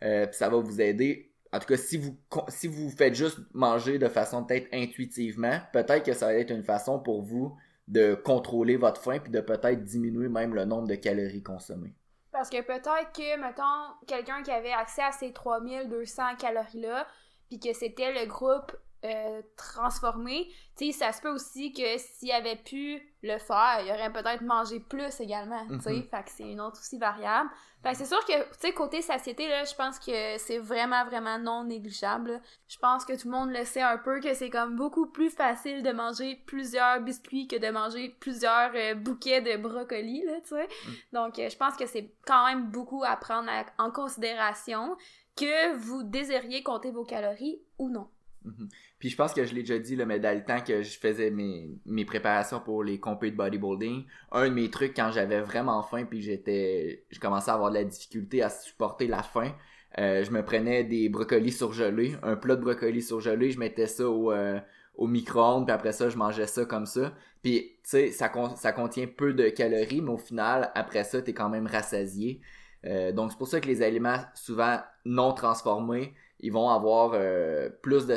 euh, 0.04 0.26
puis 0.28 0.36
ça 0.38 0.48
va 0.50 0.58
vous 0.58 0.80
aider 0.82 1.33
en 1.54 1.60
tout 1.60 1.68
cas, 1.68 1.78
si 1.78 1.98
vous, 1.98 2.18
si 2.48 2.68
vous 2.68 2.90
faites 2.90 3.14
juste 3.14 3.40
manger 3.54 4.00
de 4.00 4.08
façon 4.10 4.44
peut-être 4.44 4.68
intuitivement, 4.74 5.60
peut-être 5.72 6.04
que 6.04 6.14
ça 6.14 6.26
va 6.26 6.34
être 6.34 6.50
une 6.50 6.64
façon 6.64 7.00
pour 7.00 7.22
vous 7.22 7.56
de 7.88 8.16
contrôler 8.16 8.76
votre 8.76 9.00
faim 9.00 9.20
puis 9.20 9.32
de 9.32 9.40
peut-être 9.40 9.84
diminuer 9.84 10.30
même 10.30 10.56
le 10.56 10.66
nombre 10.66 10.88
de 10.88 10.96
calories 10.96 11.44
consommées. 11.44 11.94
Parce 12.32 12.50
que 12.50 12.60
peut-être 12.62 13.12
que, 13.14 13.40
mettons, 13.40 13.94
quelqu'un 14.08 14.42
qui 14.42 14.50
avait 14.50 14.72
accès 14.72 15.04
à 15.04 15.12
ces 15.12 15.32
3200 15.32 16.38
calories-là, 16.40 17.06
puis 17.50 17.60
que 17.60 17.72
c'était 17.74 18.12
le 18.12 18.26
groupe 18.26 18.76
euh, 19.04 19.42
transformé, 19.58 20.48
tu 20.78 20.86
sais, 20.86 20.92
ça 20.92 21.12
se 21.12 21.22
peut 21.22 21.30
aussi 21.30 21.74
que 21.74 21.98
s'il 21.98 22.32
avait 22.32 22.56
pu 22.56 23.02
le 23.22 23.38
faire, 23.38 23.82
il 23.86 23.92
aurait 23.92 24.12
peut-être 24.12 24.42
mangé 24.42 24.80
plus 24.80 25.20
également, 25.20 25.66
tu 25.68 25.80
sais, 25.82 26.02
fait 26.04 26.24
que 26.24 26.32
c'est 26.32 26.44
une 26.52 26.62
autre 26.62 26.80
aussi 26.80 26.98
variable. 26.98 27.50
Fait 27.82 27.92
que 27.92 27.98
c'est 27.98 28.06
sûr 28.06 28.24
que, 28.26 28.32
tu 28.44 28.48
sais, 28.60 28.72
côté 28.74 29.02
satiété, 29.02 29.48
là, 29.50 29.66
je 29.66 29.76
pense 29.76 30.00
que 30.00 30.38
c'est 30.38 30.58
vraiment, 30.58 31.04
vraiment 31.06 31.38
non 31.38 31.66
négligeable. 31.66 32.42
Je 32.70 32.78
pense 32.78 33.04
que 33.04 33.12
tout 33.20 33.30
le 33.30 33.38
monde 33.38 33.50
le 33.52 33.66
sait 33.66 33.82
un 33.82 33.98
peu, 33.98 34.22
que 34.22 34.34
c'est 34.34 34.50
comme 34.50 34.78
beaucoup 34.78 35.08
plus 35.08 35.30
facile 35.32 35.84
de 35.84 35.92
manger 35.92 36.42
plusieurs 36.46 37.02
biscuits 37.02 37.48
que 37.50 37.58
de 37.58 37.70
manger 37.72 38.16
plusieurs 38.22 38.72
euh, 38.74 38.96
bouquets 38.96 39.42
de 39.42 39.58
brocolis, 39.62 40.24
là, 40.26 40.40
tu 40.42 40.50
sais. 40.56 40.68
Donc, 41.12 41.40
euh, 41.40 41.50
je 41.50 41.58
pense 41.58 41.76
que 41.76 41.86
c'est 41.86 42.14
quand 42.26 42.46
même 42.46 42.70
beaucoup 42.72 43.04
à 43.04 43.18
prendre 43.18 43.50
à- 43.50 43.66
en 43.84 43.92
considération 43.92 44.96
que 45.36 45.74
vous 45.76 46.04
désiriez 46.04 46.64
compter 46.64 46.92
vos 46.92 47.04
calories 47.04 47.62
ou 47.80 47.90
non. 47.90 48.08
Mhm. 48.46 48.70
Puis 49.04 49.10
je 49.10 49.18
pense 49.18 49.34
que 49.34 49.44
je 49.44 49.54
l'ai 49.54 49.64
déjà 49.64 49.78
dit, 49.80 49.98
là, 49.98 50.06
mais 50.06 50.18
dans 50.18 50.34
le 50.34 50.64
que 50.64 50.82
je 50.82 50.98
faisais 50.98 51.30
mes, 51.30 51.78
mes 51.86 52.06
préparations 52.06 52.62
pour 52.62 52.86
les 52.86 53.02
compés 53.02 53.32
de 53.32 53.36
bodybuilding, 53.36 54.06
un 54.32 54.48
de 54.48 54.54
mes 54.54 54.70
trucs 54.70 54.96
quand 54.96 55.12
j'avais 55.12 55.42
vraiment 55.42 55.84
faim 55.84 56.06
puis 56.10 56.22
j'étais 56.22 57.04
je 57.10 57.20
commençais 57.20 57.52
à 57.52 57.56
avoir 57.56 57.70
de 57.70 57.76
la 57.76 57.84
difficulté 57.84 58.42
à 58.42 58.50
supporter 58.50 59.08
la 59.08 59.22
faim, 59.22 59.54
euh, 60.00 60.24
je 60.24 60.32
me 60.32 60.42
prenais 60.42 60.86
des 60.86 61.10
brocolis 61.10 61.52
surgelés, 61.52 62.16
un 62.24 62.38
plat 62.38 62.56
de 62.56 62.62
brocolis 62.62 63.02
surgelés, 63.02 63.52
je 63.52 63.60
mettais 63.60 63.88
ça 63.88 64.08
au, 64.10 64.32
euh, 64.32 64.58
au 64.96 65.08
micro-ondes, 65.08 65.66
puis 65.66 65.74
après 65.74 65.92
ça, 65.92 66.08
je 66.08 66.16
mangeais 66.16 66.48
ça 66.48 66.64
comme 66.64 66.86
ça. 66.86 67.14
Puis, 67.42 67.74
tu 67.84 67.90
sais, 67.90 68.12
ça, 68.12 68.30
con- 68.30 68.56
ça 68.56 68.72
contient 68.72 69.08
peu 69.08 69.34
de 69.34 69.50
calories, 69.50 70.02
mais 70.02 70.12
au 70.12 70.18
final, 70.18 70.72
après 70.76 71.04
ça, 71.04 71.22
t'es 71.22 71.34
quand 71.34 71.50
même 71.50 71.68
rassasié. 71.68 72.40
Euh, 72.86 73.12
donc, 73.12 73.32
c'est 73.34 73.38
pour 73.38 73.50
ça 73.50 73.60
que 73.60 73.68
les 73.68 73.82
aliments 73.82 74.22
souvent 74.34 74.78
non 75.04 75.34
transformés, 75.34 76.14
ils 76.40 76.54
vont 76.54 76.70
avoir 76.70 77.12
euh, 77.16 77.70
plus 77.82 78.08
de, 78.08 78.16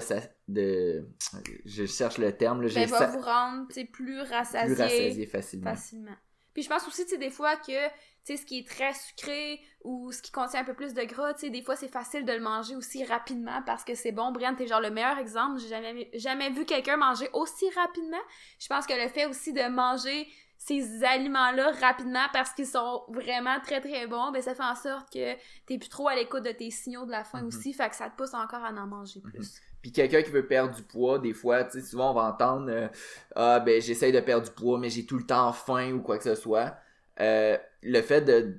de... 0.49 1.09
Je 1.65 1.87
cherche 1.87 2.19
le 2.19 2.37
terme, 2.37 2.63
là, 2.63 2.69
Ben, 2.75 2.89
va 2.89 3.07
vous 3.07 3.21
rendre, 3.21 3.67
plus 3.93 4.21
rassasié, 4.21 4.75
plus 4.75 4.83
rassasié 4.83 5.27
facilement. 5.27 5.71
facilement. 5.71 6.17
Puis 6.55 6.63
je 6.63 6.71
pense 6.71 6.87
aussi, 6.89 7.05
tu 7.05 7.11
sais, 7.11 7.19
des 7.19 7.31
fois 7.31 7.57
que, 7.57 7.89
tu 7.89 7.93
sais, 8.25 8.37
ce 8.39 8.47
qui 8.47 8.61
est 8.61 8.67
très 8.67 8.95
sucré 8.95 9.61
ou 9.85 10.11
ce 10.11 10.23
qui 10.23 10.33
contient 10.33 10.61
un 10.61 10.65
peu 10.65 10.73
plus 10.73 10.95
de 10.95 11.03
gras, 11.03 11.35
tu 11.35 11.41
sais, 11.41 11.51
des 11.51 11.63
fois 11.63 11.77
c'est 11.77 11.93
facile 11.93 12.25
de 12.25 12.33
le 12.33 12.41
manger 12.41 12.75
aussi 12.77 13.05
rapidement 13.05 13.61
parce 13.67 13.85
que 13.85 13.95
c'est 13.95 14.13
bon. 14.13 14.33
Brian, 14.33 14.55
t'es 14.55 14.67
genre 14.67 14.81
le 14.81 14.91
meilleur 14.91 15.19
exemple. 15.19 15.61
J'ai 15.61 15.69
jamais, 15.69 16.11
jamais 16.15 16.49
vu 16.49 16.65
quelqu'un 16.65 16.97
manger 16.97 17.29
aussi 17.35 17.69
rapidement. 17.71 18.23
Je 18.59 18.69
pense 18.69 18.87
que 18.87 18.95
le 18.95 19.09
fait 19.11 19.27
aussi 19.27 19.53
de 19.53 19.69
manger 19.69 20.27
ces 20.67 21.05
aliments-là 21.05 21.71
rapidement 21.81 22.25
parce 22.33 22.51
qu'ils 22.53 22.67
sont 22.67 23.03
vraiment 23.09 23.61
très 23.63 23.81
très 23.81 24.07
bons, 24.07 24.33
ben 24.33 24.43
ça 24.43 24.55
fait 24.55 24.63
en 24.65 24.75
sorte 24.75 25.13
que 25.13 25.35
t'es 25.67 25.79
plus 25.79 25.89
trop 25.89 26.09
à 26.09 26.15
l'écoute 26.15 26.43
de 26.45 26.51
tes 26.51 26.71
signaux 26.71 27.07
de 27.07 27.13
la 27.13 27.23
faim 27.25 27.43
Mhm. 27.43 27.47
aussi, 27.47 27.73
fait 27.73 27.89
que 27.89 27.95
ça 27.97 28.11
te 28.11 28.17
pousse 28.17 28.35
encore 28.35 28.65
à 28.65 28.71
en 28.71 28.87
manger 28.87 29.21
plus. 29.21 29.61
Puis 29.81 29.93
quelqu'un 29.93 30.23
qui 30.23 30.31
veut 30.31 30.47
perdre 30.47 30.75
du 30.75 30.83
poids, 30.83 31.19
des 31.21 31.33
fois, 31.35 31.63
tu 31.65 31.79
sais, 31.81 31.87
souvent 31.87 32.11
on 32.11 32.15
va 32.15 32.23
entendre 32.25 32.67
euh, 32.71 32.89
Ah 33.37 33.61
ben 33.61 33.81
j'essaye 33.81 34.11
de 34.13 34.19
perdre 34.21 34.47
du 34.47 34.53
poids, 34.53 34.79
mais 34.79 34.91
j'ai 34.91 35.07
tout 35.07 35.19
le 35.19 35.25
temps 35.27 35.53
faim 35.53 35.93
ou 35.93 36.01
quoi 36.03 36.19
que 36.19 36.25
ce 36.25 36.35
soit. 36.35 36.75
Euh, 37.21 37.57
le 37.83 38.03
fait 38.03 38.23
de 38.23 38.57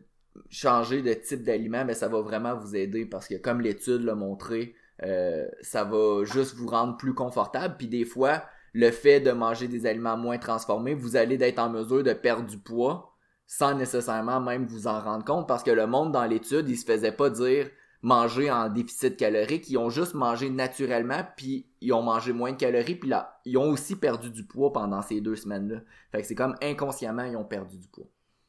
changer 0.50 1.02
de 1.02 1.14
type 1.14 1.44
d'aliment, 1.44 1.84
ben 1.84 1.94
ça 1.94 2.08
va 2.08 2.22
vraiment 2.22 2.56
vous 2.56 2.76
aider 2.76 3.06
parce 3.06 3.28
que 3.28 3.36
comme 3.36 3.60
l'étude 3.60 4.04
l'a 4.04 4.16
montré, 4.16 4.76
euh, 5.04 5.46
ça 5.62 5.84
va 5.84 6.24
juste 6.24 6.56
vous 6.56 6.68
rendre 6.68 6.96
plus 6.96 7.14
confortable. 7.14 7.76
Puis 7.78 7.88
des 7.88 8.06
fois, 8.06 8.44
le 8.78 8.92
fait 8.92 9.20
de 9.20 9.32
manger 9.32 9.68
des 9.68 9.88
aliments 9.88 10.18
moins 10.18 10.38
transformés, 10.38 10.94
vous 10.94 11.16
allez 11.16 11.36
d'être 11.36 11.58
en 11.58 11.68
mesure 11.68 12.04
de 12.04 12.14
perdre 12.14 12.48
du 12.48 12.60
poids 12.60 13.12
sans 13.48 13.74
nécessairement 13.74 14.40
même 14.40 14.68
vous 14.68 14.86
en 14.86 15.02
rendre 15.02 15.26
compte 15.26 15.48
parce 15.48 15.64
que 15.64 15.72
le 15.72 15.88
monde 15.88 16.12
dans 16.12 16.26
l'étude, 16.26 16.70
il 16.70 16.78
se 16.78 16.86
faisait 16.86 17.12
pas 17.12 17.32
dire 17.32 17.72
manger 18.04 18.52
en 18.52 18.70
déficit 18.70 19.18
calorique, 19.18 19.68
ils 19.68 19.80
ont 19.80 19.90
juste 19.90 20.14
mangé 20.14 20.52
naturellement 20.52 21.26
puis 21.36 21.66
ils 21.82 21.92
ont 21.92 22.04
mangé 22.04 22.34
moins 22.34 22.52
de 22.52 22.58
calories 22.58 22.98
puis 22.98 23.10
là, 23.10 23.40
ils 23.46 23.58
ont 23.58 23.72
aussi 23.72 23.96
perdu 23.96 24.30
du 24.30 24.46
poids 24.46 24.72
pendant 24.72 25.02
ces 25.02 25.22
deux 25.22 25.36
semaines-là. 25.36 25.80
Fait 26.12 26.22
que 26.22 26.28
c'est 26.28 26.36
comme 26.36 26.56
inconsciemment 26.62 27.24
ils 27.24 27.36
ont 27.36 27.46
perdu 27.46 27.80
du 27.80 27.88
poids. 27.88 28.06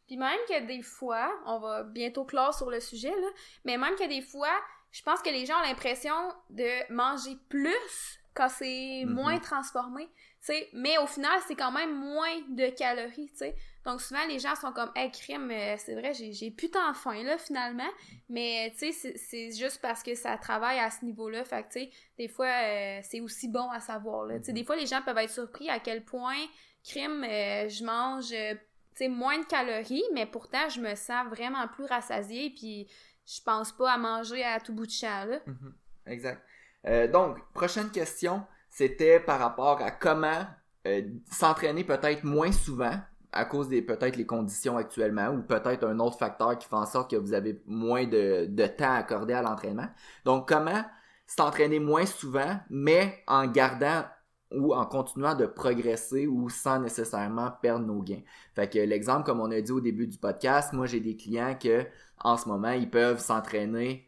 Puis 0.07 0.19
même 0.19 0.39
que 0.47 0.67
des 0.67 0.83
fois, 0.83 1.33
on 1.47 1.59
va 1.59 1.85
bientôt 1.85 2.27
clore 2.27 2.53
sur 2.53 2.69
le 2.71 2.81
sujet 2.81 3.09
là, 3.09 3.29
mais 3.65 3.79
même 3.79 3.95
que 3.95 4.07
des 4.07 4.21
fois, 4.21 4.53
je 4.91 5.03
pense 5.03 5.23
que 5.23 5.31
les 5.31 5.47
gens 5.47 5.55
ont 5.59 5.67
l'impression 5.67 6.15
de 6.51 6.93
manger 6.93 7.39
plus 7.49 8.21
quand 8.39 8.49
c'est 8.49 9.03
Mhm. 9.05 9.13
moins 9.13 9.39
transformé, 9.41 10.07
tu 10.07 10.13
sais, 10.53 10.69
mais 10.73 10.97
au 10.99 11.07
final, 11.07 11.39
c'est 11.47 11.57
quand 11.57 11.73
même 11.73 11.95
moins 11.95 12.41
de 12.49 12.69
calories, 12.71 13.29
tu 13.33 13.39
sais. 13.39 13.57
Donc 13.85 14.01
souvent, 14.01 14.25
les 14.29 14.39
gens 14.39 14.55
sont 14.55 14.73
comme, 14.73 14.91
hey, 14.95 15.11
crime, 15.11 15.51
euh, 15.51 15.75
c'est 15.79 15.95
vrai, 15.95 16.13
j'ai 16.15 16.51
plus 16.51 16.71
tant 16.71 16.95
faim, 16.95 17.23
là, 17.25 17.37
finalement. 17.39 17.89
Mais, 18.29 18.73
tu 18.79 18.93
sais, 18.93 19.17
c'est- 19.17 19.51
juste 19.51 19.81
parce 19.83 20.03
que 20.03 20.15
ça 20.15 20.37
travaille 20.39 20.79
à 20.79 20.91
ce 20.91 21.05
niveau-là. 21.05 21.45
Fait 21.45 21.63
que, 21.65 21.73
tu 21.73 21.81
sais, 21.81 21.91
des 22.17 22.29
fois, 22.29 22.47
euh, 22.47 23.01
c'est 23.03 23.21
aussi 23.21 23.49
bon 23.49 23.69
à 23.71 23.81
savoir, 23.81 24.25
là. 24.27 24.39
Tu 24.39 24.47
sais, 24.47 24.53
des 24.53 24.63
fois, 24.65 24.77
les 24.77 24.87
gens 24.87 25.03
peuvent 25.03 25.19
être 25.19 25.31
surpris 25.31 25.69
à 25.69 25.81
quel 25.81 26.05
point, 26.05 26.37
crime, 26.85 27.25
euh, 27.25 27.69
je 27.69 27.85
mange, 27.85 28.31
euh, 28.33 28.55
tu 28.55 29.05
sais, 29.05 29.09
moins 29.09 29.39
de 29.39 29.45
calories, 29.47 30.05
mais 30.15 30.27
pourtant, 30.27 30.69
je 30.69 30.81
me 30.81 30.95
sens 30.95 31.27
vraiment 31.29 31.67
plus 31.69 31.85
rassasiée, 31.87 32.51
puis 32.51 32.87
je 33.27 33.41
pense 33.43 33.73
pas 33.73 33.93
à 33.93 33.99
manger 33.99 34.45
à 34.45 34.61
tout 34.61 34.73
bout 34.73 34.87
de 34.87 34.93
champ, 34.93 35.25
là. 35.25 35.41
Mhm. 35.47 35.75
Exact. 36.07 36.43
Euh, 36.87 37.09
donc, 37.09 37.39
prochaine 37.53 37.91
question, 37.91 38.43
c'était 38.71 39.21
par 39.21 39.39
rapport 39.39 39.81
à 39.83 39.91
comment 39.91 40.47
euh, 40.87 41.03
s'entraîner 41.31 41.85
peut-être 41.85 42.25
moins 42.25 42.53
souvent 42.53 42.99
à 43.33 43.45
cause 43.45 43.69
des 43.69 43.83
peut-être 43.83 44.17
les 44.17 44.27
conditions 44.27 44.79
actuellement 44.79 45.29
ou 45.29 45.43
peut-être 45.43 45.85
un 45.87 45.99
autre 45.99 46.19
facteur 46.19 46.57
qui 46.57 46.67
fait 46.67 46.77
en 46.77 46.87
sorte 46.87 47.11
que 47.11 47.17
vous 47.17 47.35
avez 47.35 47.61
moins 47.67 48.07
de, 48.07 48.47
de 48.49 48.67
temps 48.67 48.95
accordé 48.95 49.35
à 49.35 49.43
l'entraînement. 49.43 49.89
Donc, 50.25 50.49
comment 50.49 50.83
s'entraîner 51.27 51.79
moins 51.79 52.07
souvent, 52.07 52.59
mais 52.71 53.23
en 53.27 53.47
gardant 53.47 54.05
ou 54.51 54.75
en 54.75 54.87
continuant 54.87 55.35
de 55.35 55.45
progresser 55.45 56.27
ou 56.27 56.49
sans 56.49 56.81
nécessairement 56.81 57.51
perdre 57.61 57.85
nos 57.85 58.03
gains. 58.03 58.23
Fait 58.55 58.69
que 58.69 58.79
l'exemple, 58.79 59.25
comme 59.25 59.41
on 59.41 59.51
a 59.51 59.61
dit 59.61 59.73
au 59.73 59.81
début 59.81 60.07
du 60.07 60.17
podcast, 60.17 60.73
moi 60.73 60.87
j'ai 60.87 61.01
des 61.01 61.17
clients 61.17 61.55
que 61.55 61.87
en 62.21 62.37
ce 62.37 62.49
moment, 62.49 62.71
ils 62.71 62.91
peuvent 62.91 63.21
s'entraîner 63.21 64.08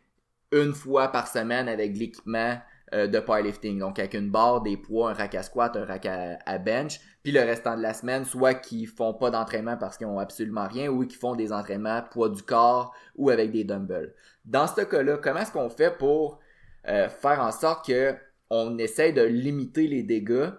une 0.53 0.73
fois 0.73 1.09
par 1.09 1.29
semaine 1.29 1.69
avec 1.69 1.97
l'équipement 1.97 2.59
euh, 2.93 3.07
de 3.07 3.21
powerlifting. 3.21 3.79
Donc 3.79 3.99
avec 4.01 4.15
une 4.15 4.31
barre, 4.31 4.63
des 4.63 4.77
poids, 4.77 5.11
un 5.11 5.15
rack 5.15 5.35
à 5.37 5.45
squat, 5.45 5.77
un 5.77 5.85
rack 5.85 6.07
à, 6.07 6.59
bench. 6.59 7.01
Puis 7.23 7.33
le 7.33 7.41
restant 7.41 7.77
de 7.77 7.83
la 7.83 7.95
semaine, 7.95 8.25
soit 8.25 8.55
qu'ils 8.55 8.89
font 8.89 9.15
pas 9.15 9.31
d'entraînement 9.31 9.77
parce 9.77 9.97
qu'ils 9.97 10.09
ont 10.09 10.19
absolument 10.19 10.67
rien, 10.67 10.89
ou 10.89 11.07
qu'ils 11.07 11.19
font 11.19 11.37
des 11.37 11.53
entraînements 11.53 12.03
poids 12.11 12.29
du 12.29 12.43
corps 12.43 12.93
ou 13.15 13.31
avec 13.31 13.53
des 13.53 13.63
dumbbells. 13.63 14.13
Dans 14.45 14.67
ce 14.67 14.81
cas-là, 14.81 15.19
comment 15.19 15.41
est-ce 15.41 15.53
qu'on 15.53 15.71
fait 15.71 15.97
pour 15.97 16.41
euh, 16.89 17.09
faire 17.09 17.41
en 17.41 17.53
sorte 17.53 17.87
que 17.87 18.15
on 18.51 18.77
essaye 18.79 19.13
de 19.13 19.23
limiter 19.23 19.87
les 19.87 20.03
dégâts 20.03 20.51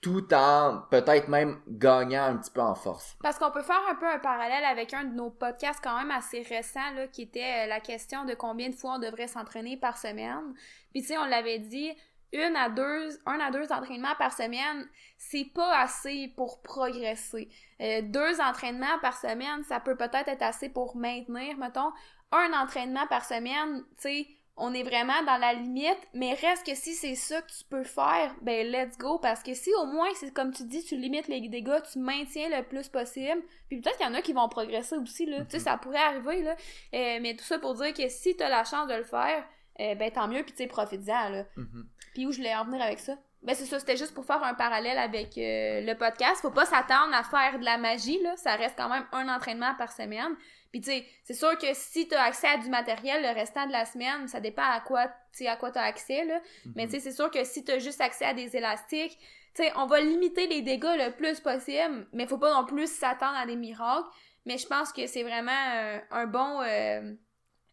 tout 0.00 0.32
en 0.32 0.82
peut-être 0.90 1.28
même 1.28 1.60
gagnant 1.66 2.24
un 2.24 2.36
petit 2.36 2.50
peu 2.50 2.60
en 2.60 2.74
force? 2.74 3.16
Parce 3.22 3.38
qu'on 3.38 3.50
peut 3.50 3.62
faire 3.62 3.82
un 3.90 3.96
peu 3.96 4.06
un 4.06 4.18
parallèle 4.18 4.64
avec 4.64 4.94
un 4.94 5.04
de 5.04 5.14
nos 5.14 5.30
podcasts 5.30 5.80
quand 5.82 5.98
même 5.98 6.10
assez 6.10 6.42
récents, 6.42 6.92
là, 6.94 7.08
qui 7.08 7.22
était 7.22 7.64
euh, 7.64 7.66
la 7.66 7.80
question 7.80 8.24
de 8.24 8.34
combien 8.34 8.68
de 8.68 8.74
fois 8.74 8.94
on 8.94 8.98
devrait 8.98 9.26
s'entraîner 9.26 9.76
par 9.76 9.98
semaine. 9.98 10.54
Puis 10.92 11.02
tu 11.02 11.08
sais, 11.08 11.18
on 11.18 11.24
l'avait 11.24 11.58
dit, 11.58 11.90
une 12.32 12.56
à 12.56 12.68
deux, 12.68 13.18
un 13.26 13.40
à 13.40 13.50
deux 13.50 13.72
entraînements 13.72 14.14
par 14.18 14.32
semaine, 14.32 14.86
c'est 15.16 15.50
pas 15.54 15.80
assez 15.80 16.32
pour 16.36 16.62
progresser. 16.62 17.48
Euh, 17.80 18.02
deux 18.02 18.40
entraînements 18.40 18.98
par 19.00 19.16
semaine, 19.16 19.64
ça 19.64 19.80
peut 19.80 19.96
peut-être 19.96 20.28
être 20.28 20.42
assez 20.42 20.68
pour 20.68 20.96
maintenir, 20.96 21.56
mettons. 21.56 21.92
Un 22.30 22.52
entraînement 22.52 23.06
par 23.06 23.24
semaine, 23.24 23.82
tu 23.96 24.02
sais, 24.02 24.26
on 24.58 24.74
est 24.74 24.82
vraiment 24.82 25.22
dans 25.24 25.38
la 25.38 25.54
limite, 25.54 25.98
mais 26.14 26.34
reste 26.34 26.66
que 26.66 26.74
si 26.74 26.94
c'est 26.94 27.14
ça 27.14 27.40
que 27.42 27.50
tu 27.50 27.64
peux 27.70 27.84
faire, 27.84 28.34
ben 28.42 28.66
let's 28.66 28.98
go, 28.98 29.18
parce 29.18 29.42
que 29.42 29.54
si 29.54 29.70
au 29.80 29.86
moins, 29.86 30.08
c'est 30.14 30.32
comme 30.32 30.52
tu 30.52 30.64
dis, 30.64 30.84
tu 30.84 30.96
limites 30.96 31.28
les 31.28 31.40
dégâts, 31.48 31.82
tu 31.90 31.98
maintiens 31.98 32.48
le 32.48 32.62
plus 32.62 32.88
possible, 32.88 33.42
puis 33.68 33.80
peut-être 33.80 33.96
qu'il 33.96 34.06
y 34.06 34.08
en 34.10 34.14
a 34.14 34.22
qui 34.22 34.32
vont 34.32 34.48
progresser 34.48 34.96
aussi, 34.96 35.26
là, 35.26 35.44
tu 35.44 35.52
sais, 35.52 35.58
ça 35.60 35.76
pourrait 35.78 35.98
arriver, 35.98 36.42
là, 36.42 36.56
Euh, 36.94 37.18
mais 37.20 37.36
tout 37.36 37.44
ça 37.44 37.58
pour 37.58 37.74
dire 37.74 37.92
que 37.94 38.08
si 38.08 38.36
t'as 38.36 38.48
la 38.48 38.64
chance 38.64 38.88
de 38.88 38.94
le 38.94 39.04
faire, 39.04 39.44
euh, 39.80 39.94
ben 39.94 40.10
tant 40.10 40.26
mieux, 40.28 40.42
puis 40.42 40.52
tu 40.52 40.58
sais, 40.58 40.66
profite-en, 40.66 41.28
là. 41.28 41.44
Mhm. 41.56 41.88
Puis 42.14 42.26
où 42.26 42.32
je 42.32 42.38
voulais 42.38 42.54
en 42.54 42.64
venir 42.64 42.82
avec 42.82 42.98
ça? 42.98 43.16
Ben 43.42 43.54
c'est 43.54 43.66
ça, 43.66 43.78
c'était 43.78 43.96
juste 43.96 44.14
pour 44.14 44.24
faire 44.24 44.42
un 44.42 44.54
parallèle 44.54 44.98
avec 44.98 45.38
euh, 45.38 45.80
le 45.80 45.94
podcast. 45.94 46.40
Faut 46.40 46.50
pas 46.50 46.66
s'attendre 46.66 47.14
à 47.14 47.22
faire 47.22 47.58
de 47.58 47.64
la 47.64 47.78
magie, 47.78 48.20
là. 48.22 48.36
Ça 48.36 48.56
reste 48.56 48.74
quand 48.76 48.88
même 48.88 49.06
un 49.12 49.28
entraînement 49.28 49.74
par 49.76 49.92
semaine. 49.92 50.34
Puis 50.72 50.80
tu 50.80 50.90
sais, 50.90 51.06
c'est 51.24 51.34
sûr 51.34 51.56
que 51.56 51.68
si 51.72 52.08
t'as 52.08 52.22
accès 52.22 52.48
à 52.48 52.58
du 52.58 52.68
matériel 52.68 53.22
le 53.22 53.28
restant 53.28 53.66
de 53.66 53.72
la 53.72 53.84
semaine, 53.84 54.26
ça 54.28 54.40
dépend 54.40 54.68
à 54.68 54.80
quoi, 54.80 55.06
tu 55.32 55.46
à 55.46 55.56
quoi 55.56 55.70
t'as 55.70 55.82
accès, 55.82 56.24
là. 56.24 56.40
Mais 56.74 56.86
tu 56.86 56.92
sais, 56.92 57.00
c'est 57.00 57.12
sûr 57.12 57.30
que 57.30 57.44
si 57.44 57.64
t'as 57.64 57.78
juste 57.78 58.00
accès 58.00 58.24
à 58.24 58.34
des 58.34 58.56
élastiques, 58.56 59.16
tu 59.54 59.62
sais, 59.62 59.72
on 59.76 59.86
va 59.86 60.00
limiter 60.00 60.46
les 60.46 60.62
dégâts 60.62 60.96
le 60.96 61.10
plus 61.10 61.40
possible, 61.40 62.06
mais 62.12 62.26
faut 62.26 62.38
pas 62.38 62.52
non 62.52 62.66
plus 62.66 62.90
s'attendre 62.90 63.38
à 63.38 63.46
des 63.46 63.56
miracles. 63.56 64.08
Mais 64.46 64.58
je 64.58 64.66
pense 64.66 64.92
que 64.92 65.06
c'est 65.06 65.22
vraiment 65.22 65.50
euh, 65.74 65.98
un 66.10 66.26
bon 66.26 66.62
euh, 66.62 67.14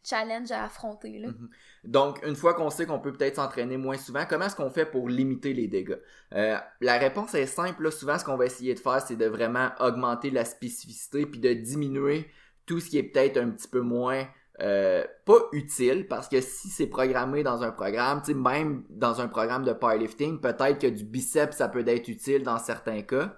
challenge 0.05 0.51
à 0.51 0.63
affronter, 0.63 1.19
là. 1.19 1.29
Mhm. 1.29 1.49
Donc, 1.83 2.25
une 2.25 2.35
fois 2.35 2.53
qu'on 2.53 2.69
sait 2.69 2.85
qu'on 2.85 2.99
peut 2.99 3.13
peut-être 3.13 3.35
s'entraîner 3.35 3.77
moins 3.77 3.97
souvent, 3.97 4.25
comment 4.29 4.45
est-ce 4.45 4.55
qu'on 4.55 4.69
fait 4.69 4.85
pour 4.85 5.09
limiter 5.09 5.53
les 5.53 5.67
dégâts? 5.67 5.99
Euh, 6.33 6.57
la 6.81 6.97
réponse 6.97 7.33
est 7.35 7.45
simple. 7.45 7.83
Là. 7.83 7.91
Souvent, 7.91 8.17
ce 8.17 8.25
qu'on 8.25 8.37
va 8.37 8.45
essayer 8.45 8.73
de 8.73 8.79
faire, 8.79 9.01
c'est 9.01 9.15
de 9.15 9.25
vraiment 9.25 9.69
augmenter 9.79 10.29
la 10.31 10.45
spécificité 10.45 11.25
puis 11.25 11.39
de 11.39 11.53
diminuer 11.53 12.29
tout 12.65 12.79
ce 12.79 12.89
qui 12.89 12.97
est 12.97 13.03
peut-être 13.03 13.37
un 13.37 13.49
petit 13.49 13.67
peu 13.67 13.81
moins 13.81 14.27
euh, 14.61 15.03
pas 15.25 15.39
utile 15.51 16.07
parce 16.07 16.29
que 16.29 16.39
si 16.39 16.69
c'est 16.69 16.87
programmé 16.87 17.43
dans 17.43 17.61
un 17.61 17.71
programme, 17.71 18.21
même 18.35 18.85
dans 18.89 19.19
un 19.19 19.27
programme 19.27 19.65
de 19.65 19.73
powerlifting, 19.73 20.39
peut-être 20.39 20.79
que 20.79 20.87
du 20.87 21.03
biceps, 21.03 21.57
ça 21.57 21.67
peut 21.67 21.83
être 21.85 22.07
utile 22.07 22.43
dans 22.43 22.57
certains 22.57 23.01
cas. 23.01 23.35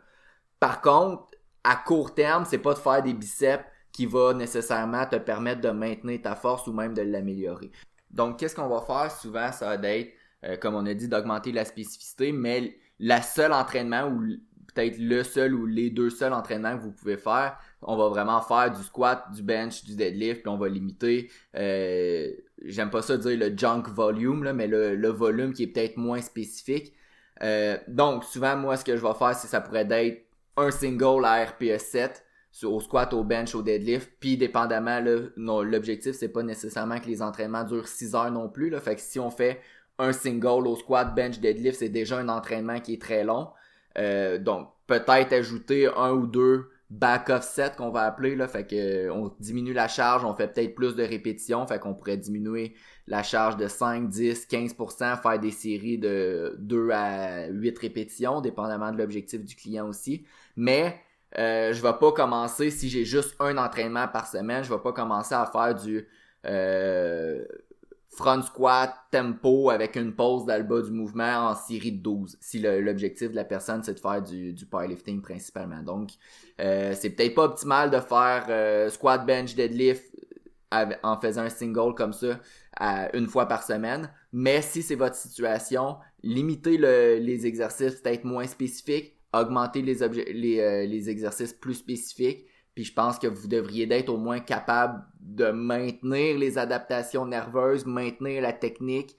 Par 0.59 0.81
contre, 0.81 1.31
à 1.63 1.75
court 1.75 2.13
terme, 2.13 2.45
c'est 2.45 2.59
pas 2.59 2.73
de 2.73 2.79
faire 2.79 3.01
des 3.01 3.13
biceps 3.13 3.65
qui 3.97 4.05
va 4.05 4.31
nécessairement 4.31 5.07
te 5.07 5.15
permettre 5.15 5.61
de 5.61 5.71
maintenir 5.71 6.21
ta 6.21 6.35
force 6.35 6.67
ou 6.67 6.71
même 6.71 6.93
de 6.93 7.01
l'améliorer. 7.01 7.71
Donc, 8.11 8.37
qu'est-ce 8.37 8.55
qu'on 8.55 8.67
va 8.67 8.81
faire? 8.81 9.11
Souvent, 9.11 9.51
ça 9.51 9.75
va 9.75 9.89
être, 9.89 10.13
euh, 10.45 10.55
comme 10.55 10.75
on 10.75 10.85
a 10.85 10.93
dit, 10.93 11.07
d'augmenter 11.07 11.51
la 11.51 11.65
spécificité, 11.65 12.31
mais 12.31 12.77
la 12.99 13.23
seule 13.23 13.51
entraînement 13.51 14.07
ou 14.07 14.21
peut-être 14.67 14.99
le 14.99 15.23
seul 15.23 15.55
ou 15.55 15.65
les 15.65 15.89
deux 15.89 16.11
seuls 16.11 16.31
entraînements 16.31 16.77
que 16.77 16.83
vous 16.83 16.91
pouvez 16.91 17.17
faire, 17.17 17.57
on 17.81 17.97
va 17.97 18.07
vraiment 18.09 18.39
faire 18.39 18.69
du 18.69 18.83
squat, 18.83 19.31
du 19.33 19.41
bench, 19.41 19.83
du 19.83 19.95
deadlift, 19.95 20.43
puis 20.43 20.49
on 20.49 20.59
va 20.59 20.69
limiter, 20.69 21.31
euh, 21.55 22.29
j'aime 22.65 22.91
pas 22.91 23.01
ça 23.01 23.17
dire 23.17 23.35
le 23.35 23.57
junk 23.57 23.85
volume, 23.87 24.43
là, 24.43 24.53
mais 24.53 24.67
le, 24.67 25.09
volume 25.09 25.53
qui 25.53 25.63
est 25.63 25.67
peut-être 25.73 25.97
moins 25.97 26.21
spécifique. 26.21 26.93
Euh, 27.41 27.79
donc, 27.87 28.25
souvent, 28.25 28.55
moi, 28.57 28.77
ce 28.77 28.85
que 28.85 28.95
je 28.95 29.01
vais 29.01 29.15
faire, 29.15 29.33
c'est 29.33 29.47
ça 29.47 29.59
pourrait 29.59 29.87
être 29.89 30.21
un 30.55 30.69
single 30.69 31.25
à 31.25 31.43
RPE 31.43 31.79
7 31.79 31.79
sur- 31.79 32.26
au 32.63 32.79
squat, 32.79 33.13
au 33.13 33.23
bench, 33.23 33.55
au 33.55 33.61
deadlift. 33.61 34.11
Puis 34.19 34.37
dépendamment, 34.37 34.99
l'objectif, 35.35 36.13
c'est 36.13 36.29
pas 36.29 36.43
nécessairement 36.43 36.99
que 36.99 37.07
les 37.07 37.21
entraînements 37.21 37.63
durent 37.63 37.87
6 37.87 38.15
heures 38.15 38.31
non 38.31 38.49
plus. 38.49 38.69
Là. 38.69 38.79
Fait 38.79 38.95
que 38.95 39.01
si 39.01 39.19
on 39.19 39.29
fait 39.29 39.59
un 39.99 40.13
single 40.13 40.67
au 40.67 40.75
squat, 40.75 41.13
bench, 41.15 41.39
deadlift, 41.39 41.79
c'est 41.79 41.89
déjà 41.89 42.17
un 42.17 42.29
entraînement 42.29 42.79
qui 42.79 42.93
est 42.93 43.01
très 43.01 43.23
long. 43.23 43.49
Euh, 43.97 44.37
donc, 44.37 44.69
peut-être 44.85 45.33
ajouter 45.33 45.87
un 45.95 46.11
ou 46.11 46.27
deux 46.27 46.69
back-off 46.89 47.43
sets 47.43 47.73
qu'on 47.77 47.89
va 47.89 48.03
appeler. 48.03 48.35
Là, 48.35 48.47
fait 48.47 48.65
que 48.65 49.09
on 49.09 49.33
diminue 49.39 49.73
la 49.73 49.87
charge, 49.87 50.23
on 50.23 50.33
fait 50.33 50.47
peut-être 50.47 50.75
plus 50.75 50.95
de 50.95 51.03
répétitions. 51.03 51.65
Fait 51.67 51.79
qu'on 51.79 51.93
pourrait 51.93 52.17
diminuer 52.17 52.75
la 53.07 53.23
charge 53.23 53.57
de 53.57 53.67
5, 53.67 54.09
10, 54.09 54.47
15%, 54.49 55.21
faire 55.21 55.39
des 55.39 55.51
séries 55.51 55.97
de 55.97 56.55
2 56.59 56.89
à 56.91 57.47
8 57.47 57.79
répétitions, 57.79 58.41
dépendamment 58.41 58.91
de 58.91 58.97
l'objectif 58.97 59.43
du 59.43 59.55
client 59.55 59.87
aussi. 59.87 60.25
Mais 60.55 60.99
euh, 61.37 61.73
je 61.73 61.81
vais 61.81 61.93
pas 61.93 62.11
commencer 62.11 62.71
si 62.71 62.89
j'ai 62.89 63.05
juste 63.05 63.35
un 63.39 63.57
entraînement 63.57 64.07
par 64.07 64.27
semaine, 64.27 64.63
je 64.63 64.73
vais 64.73 64.79
pas 64.81 64.93
commencer 64.93 65.35
à 65.35 65.45
faire 65.45 65.75
du 65.75 66.07
euh, 66.45 67.43
front 68.09 68.41
squat 68.41 68.93
tempo 69.11 69.69
avec 69.69 69.95
une 69.95 70.15
pause 70.15 70.45
dans 70.45 70.57
le 70.57 70.63
bas 70.63 70.81
du 70.81 70.91
mouvement 70.91 71.49
en 71.49 71.55
série 71.55 71.91
de 71.91 72.01
12 72.01 72.37
si 72.39 72.59
l'objectif 72.59 73.29
de 73.31 73.35
la 73.35 73.43
personne 73.43 73.83
c'est 73.83 73.93
de 73.93 73.99
faire 73.99 74.21
du, 74.23 74.53
du 74.53 74.65
powerlifting 74.65 75.21
principalement. 75.21 75.83
Donc 75.83 76.11
euh, 76.59 76.93
c'est 76.95 77.11
peut-être 77.11 77.35
pas 77.35 77.43
optimal 77.45 77.91
de 77.91 77.99
faire 77.99 78.45
euh, 78.49 78.89
squat 78.89 79.25
bench 79.25 79.53
deadlift 79.55 80.03
av- 80.71 80.97
en 81.03 81.17
faisant 81.19 81.43
un 81.43 81.49
single 81.49 81.93
comme 81.95 82.13
ça 82.13 82.39
à 82.75 83.15
une 83.15 83.27
fois 83.27 83.47
par 83.47 83.63
semaine. 83.63 84.09
Mais 84.31 84.61
si 84.61 84.81
c'est 84.81 84.95
votre 84.95 85.15
situation, 85.15 85.97
limitez 86.23 86.77
le- 86.77 87.17
les 87.19 87.45
exercices 87.45 87.95
peut-être 88.01 88.23
moins 88.23 88.47
spécifiques, 88.47 89.16
les, 89.43 90.59
euh, 90.59 90.85
les 90.85 91.09
exercices 91.09 91.53
plus 91.53 91.75
spécifiques. 91.75 92.45
Puis 92.75 92.83
je 92.83 92.93
pense 92.93 93.17
que 93.17 93.27
vous 93.27 93.47
devriez 93.47 93.87
d'être 93.87 94.09
au 94.09 94.17
moins 94.17 94.39
capable 94.39 95.03
de 95.19 95.49
maintenir 95.49 96.37
les 96.37 96.57
adaptations 96.59 97.25
nerveuses, 97.25 97.85
maintenir 97.85 98.41
la 98.41 98.53
technique. 98.53 99.15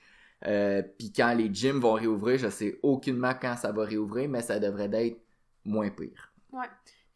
Euh, 0.46 0.82
puis 0.98 1.12
quand 1.12 1.34
les 1.34 1.52
gyms 1.52 1.80
vont 1.80 1.94
réouvrir, 1.94 2.38
je 2.38 2.48
sais 2.48 2.78
aucunement 2.82 3.32
quand 3.34 3.56
ça 3.56 3.72
va 3.72 3.84
réouvrir, 3.84 4.28
mais 4.28 4.42
ça 4.42 4.60
devrait 4.60 4.88
d'être 4.88 5.20
moins 5.64 5.90
pire. 5.90 6.32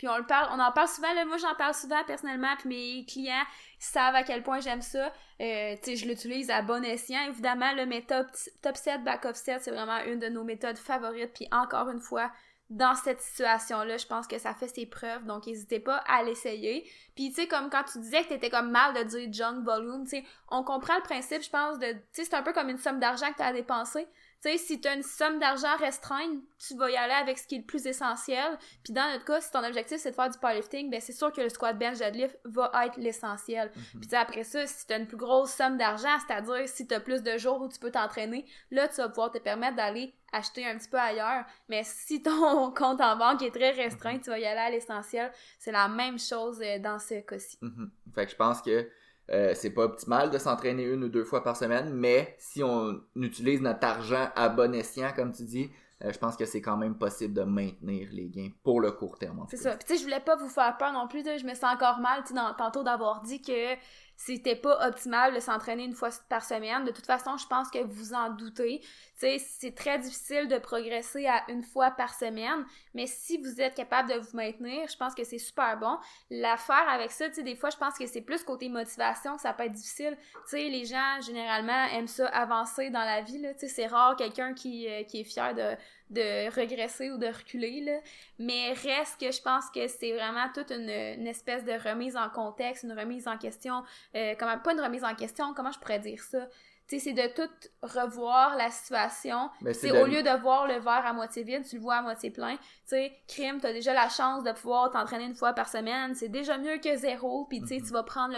Puis 0.02 0.08
on 0.08 0.18
le 0.18 0.26
parle, 0.26 0.48
on 0.52 0.58
en 0.58 0.72
parle 0.72 0.88
souvent, 0.88 1.14
là, 1.14 1.24
moi 1.24 1.36
j'en 1.36 1.54
parle 1.54 1.74
souvent 1.74 2.02
personnellement, 2.04 2.56
puis 2.58 2.68
mes 2.68 3.04
clients 3.04 3.44
savent 3.78 4.16
à 4.16 4.24
quel 4.24 4.42
point 4.42 4.58
j'aime 4.58 4.82
ça. 4.82 5.12
Euh, 5.40 5.76
tu 5.80 5.94
je 5.94 6.06
l'utilise 6.06 6.50
à 6.50 6.60
bon 6.60 6.84
escient. 6.84 7.22
Évidemment, 7.28 7.72
le 7.72 7.86
mes 7.86 8.04
top, 8.04 8.26
top 8.62 8.76
7, 8.76 9.04
back 9.04 9.24
of 9.26 9.36
set, 9.36 9.62
c'est 9.62 9.70
vraiment 9.70 10.00
une 10.06 10.18
de 10.18 10.26
nos 10.26 10.42
méthodes 10.42 10.76
favorites. 10.76 11.30
Puis 11.34 11.46
encore 11.52 11.88
une 11.88 12.00
fois, 12.00 12.32
dans 12.72 12.94
cette 12.94 13.20
situation-là, 13.20 13.98
je 13.98 14.06
pense 14.06 14.26
que 14.26 14.38
ça 14.38 14.54
fait 14.54 14.68
ses 14.68 14.86
preuves, 14.86 15.24
donc 15.24 15.46
n'hésitez 15.46 15.78
pas 15.78 15.96
à 16.08 16.22
l'essayer. 16.22 16.88
Puis 17.14 17.28
tu 17.28 17.34
sais, 17.34 17.46
comme 17.46 17.68
quand 17.68 17.84
tu 17.84 17.98
disais 17.98 18.22
que 18.24 18.30
t'étais 18.30 18.48
comme 18.48 18.70
mal 18.70 18.94
de 18.94 19.02
dire 19.02 19.32
junk 19.32 19.62
volume, 19.62 20.04
tu 20.04 20.16
sais, 20.16 20.24
on 20.50 20.64
comprend 20.64 20.96
le 20.96 21.02
principe, 21.02 21.42
je 21.42 21.50
pense, 21.50 21.78
de, 21.78 21.92
tu 21.92 21.98
sais, 22.12 22.24
c'est 22.24 22.34
un 22.34 22.42
peu 22.42 22.52
comme 22.52 22.70
une 22.70 22.78
somme 22.78 22.98
d'argent 22.98 23.30
que 23.30 23.36
tu 23.36 23.42
as 23.42 23.52
dépensé. 23.52 24.06
Tu 24.42 24.50
sais, 24.50 24.58
si 24.58 24.80
tu 24.80 24.88
as 24.88 24.94
une 24.94 25.04
somme 25.04 25.38
d'argent 25.38 25.76
restreinte, 25.78 26.40
tu 26.58 26.74
vas 26.76 26.90
y 26.90 26.96
aller 26.96 27.12
avec 27.12 27.38
ce 27.38 27.46
qui 27.46 27.54
est 27.54 27.58
le 27.58 27.64
plus 27.64 27.86
essentiel. 27.86 28.58
Puis 28.82 28.92
dans 28.92 29.08
notre 29.12 29.24
cas, 29.24 29.40
si 29.40 29.50
ton 29.52 29.62
objectif 29.62 29.98
c'est 29.98 30.10
de 30.10 30.16
faire 30.16 30.30
du 30.30 30.38
powerlifting, 30.38 30.90
ben 30.90 31.00
c'est 31.00 31.12
sûr 31.12 31.32
que 31.32 31.40
le 31.40 31.48
squat 31.48 31.78
bench 31.78 31.98
deadlift 31.98 32.36
va 32.44 32.72
être 32.84 32.96
l'essentiel. 32.96 33.70
Mm 33.94 34.00
Puis 34.00 34.14
après 34.16 34.42
ça, 34.42 34.66
si 34.66 34.86
tu 34.86 34.92
as 34.92 34.96
une 34.96 35.06
plus 35.06 35.16
grosse 35.16 35.52
somme 35.52 35.76
d'argent, 35.76 36.18
c'est-à-dire 36.26 36.68
si 36.68 36.88
tu 36.88 36.94
as 36.94 37.00
plus 37.00 37.22
de 37.22 37.38
jours 37.38 37.62
où 37.62 37.68
tu 37.68 37.78
peux 37.78 37.92
t'entraîner, 37.92 38.44
là 38.72 38.88
tu 38.88 38.96
vas 38.96 39.08
pouvoir 39.08 39.30
te 39.30 39.38
permettre 39.38 39.76
d'aller 39.76 40.12
acheter 40.32 40.66
un 40.66 40.76
petit 40.76 40.88
peu 40.88 40.98
ailleurs. 40.98 41.44
Mais 41.68 41.82
si 41.84 42.20
ton 42.22 42.70
compte 42.74 43.00
en 43.00 43.16
banque 43.16 43.42
est 43.42 43.54
très 43.54 43.70
restreint, 43.70 44.14
mhm. 44.14 44.20
tu 44.22 44.30
vas 44.30 44.38
y 44.40 44.44
aller 44.44 44.60
à 44.60 44.70
l'essentiel. 44.70 45.30
C'est 45.58 45.72
la 45.72 45.86
même 45.88 46.18
chose 46.18 46.60
euh, 46.62 46.78
dans 46.80 46.98
ce 46.98 47.20
cas-ci. 47.20 47.58
Mhm. 47.60 47.90
Fait 48.14 48.24
que 48.26 48.32
je 48.32 48.36
pense 48.36 48.60
que 48.60 48.88
euh, 49.32 49.52
c'est 49.54 49.70
pas 49.70 49.84
optimal 49.84 50.30
de 50.30 50.38
s'entraîner 50.38 50.84
une 50.84 51.04
ou 51.04 51.08
deux 51.08 51.24
fois 51.24 51.42
par 51.42 51.56
semaine, 51.56 51.90
mais 51.94 52.34
si 52.38 52.62
on 52.62 53.00
utilise 53.16 53.60
notre 53.62 53.86
argent 53.86 54.28
à 54.36 54.48
bon 54.48 54.74
escient, 54.74 55.12
comme 55.14 55.32
tu 55.32 55.44
dis, 55.44 55.70
euh, 56.04 56.12
je 56.12 56.18
pense 56.18 56.36
que 56.36 56.44
c'est 56.44 56.60
quand 56.60 56.76
même 56.76 56.96
possible 56.96 57.32
de 57.32 57.42
maintenir 57.42 58.08
les 58.12 58.28
gains 58.28 58.50
pour 58.62 58.80
le 58.80 58.92
court 58.92 59.18
terme. 59.18 59.46
C'est 59.48 59.56
ça. 59.56 59.76
Puis 59.76 59.84
tu 59.86 59.94
sais, 59.94 59.98
je 59.98 60.04
voulais 60.04 60.20
pas 60.20 60.36
vous 60.36 60.48
faire 60.48 60.76
peur 60.76 60.92
non 60.92 61.06
plus. 61.08 61.22
Je 61.24 61.46
me 61.46 61.54
sens 61.54 61.74
encore 61.74 62.00
mal, 62.00 62.22
tu 62.26 62.34
tantôt 62.58 62.82
d'avoir 62.82 63.22
dit 63.22 63.40
que 63.40 63.74
c'était 64.16 64.56
pas 64.56 64.86
optimal 64.86 65.34
de 65.34 65.40
s'entraîner 65.40 65.84
une 65.84 65.94
fois 65.94 66.10
par 66.28 66.44
semaine. 66.44 66.84
De 66.84 66.90
toute 66.90 67.06
façon, 67.06 67.36
je 67.36 67.46
pense 67.46 67.70
que 67.70 67.82
vous 67.82 68.14
en 68.14 68.30
doutez. 68.30 68.82
C'est 69.14 69.74
très 69.74 69.98
difficile 69.98 70.48
de 70.48 70.58
progresser 70.58 71.26
à 71.26 71.42
une 71.48 71.62
fois 71.62 71.92
par 71.92 72.14
semaine, 72.14 72.64
mais 72.94 73.06
si 73.06 73.38
vous 73.38 73.60
êtes 73.60 73.74
capable 73.74 74.08
de 74.10 74.18
vous 74.18 74.36
maintenir, 74.36 74.88
je 74.88 74.96
pense 74.96 75.14
que 75.14 75.24
c'est 75.24 75.38
super 75.38 75.78
bon. 75.78 75.96
L'affaire 76.30 76.88
avec 76.88 77.10
ça, 77.10 77.30
tu 77.30 77.42
des 77.42 77.54
fois, 77.54 77.70
je 77.70 77.76
pense 77.76 77.96
que 77.96 78.06
c'est 78.06 78.20
plus 78.20 78.42
côté 78.42 78.68
motivation 78.68 79.38
ça 79.38 79.52
peut 79.52 79.64
être 79.64 79.72
difficile. 79.72 80.16
Tu 80.48 80.56
les 80.56 80.84
gens, 80.84 81.20
généralement, 81.20 81.86
aiment 81.92 82.08
ça 82.08 82.26
avancer 82.28 82.90
dans 82.90 83.04
la 83.04 83.22
vie. 83.22 83.40
Tu 83.54 83.60
sais, 83.60 83.68
c'est 83.68 83.86
rare 83.86 84.16
quelqu'un 84.16 84.54
qui, 84.54 84.88
euh, 84.88 85.04
qui 85.04 85.20
est 85.20 85.24
fier 85.24 85.54
de 85.54 85.76
de 86.12 86.54
regresser 86.54 87.10
ou 87.10 87.18
de 87.18 87.26
reculer, 87.26 87.80
là. 87.80 87.98
Mais 88.38 88.72
reste 88.72 89.20
que 89.20 89.30
je 89.30 89.42
pense 89.42 89.70
que 89.70 89.88
c'est 89.88 90.12
vraiment 90.12 90.48
toute 90.54 90.70
une, 90.70 91.26
espèce 91.26 91.64
de 91.64 91.72
remise 91.72 92.16
en 92.16 92.28
contexte, 92.28 92.84
une 92.84 92.92
remise 92.92 93.26
en 93.26 93.38
question, 93.38 93.82
euh, 94.14 94.34
comment, 94.38 94.58
pas 94.58 94.72
une 94.72 94.80
remise 94.80 95.04
en 95.04 95.14
question, 95.14 95.54
comment 95.54 95.72
je 95.72 95.78
pourrais 95.78 96.00
dire 96.00 96.22
ça? 96.22 96.46
Tu 96.88 96.98
sais, 96.98 97.04
c'est 97.04 97.12
de 97.12 97.34
tout 97.34 97.50
revoir 97.82 98.56
la 98.56 98.70
situation. 98.70 99.50
C'est 99.72 99.92
au 99.92 100.06
lieu 100.06 100.22
de 100.22 100.40
voir 100.40 100.66
le 100.66 100.74
verre 100.74 101.06
à 101.06 101.12
moitié 101.12 101.42
vide, 101.42 101.64
tu 101.68 101.76
le 101.76 101.82
vois 101.82 101.96
à 101.96 102.02
moitié 102.02 102.30
plein. 102.30 102.56
Tu 102.56 102.62
sais, 102.86 103.12
crime, 103.28 103.60
t'as 103.60 103.72
déjà 103.72 103.94
la 103.94 104.08
chance 104.08 104.44
de 104.44 104.52
pouvoir 104.52 104.90
t'entraîner 104.90 105.24
une 105.24 105.34
fois 105.34 105.52
par 105.52 105.68
semaine. 105.68 106.14
C'est 106.14 106.28
déjà 106.28 106.58
mieux 106.58 106.78
que 106.78 106.96
zéro. 106.96 107.46
Puis 107.46 107.60
tu 107.60 107.68
sais, 107.68 107.76
mm-hmm. 107.76 107.86
tu 107.86 107.92
vas 107.92 108.02
prendre 108.02 108.34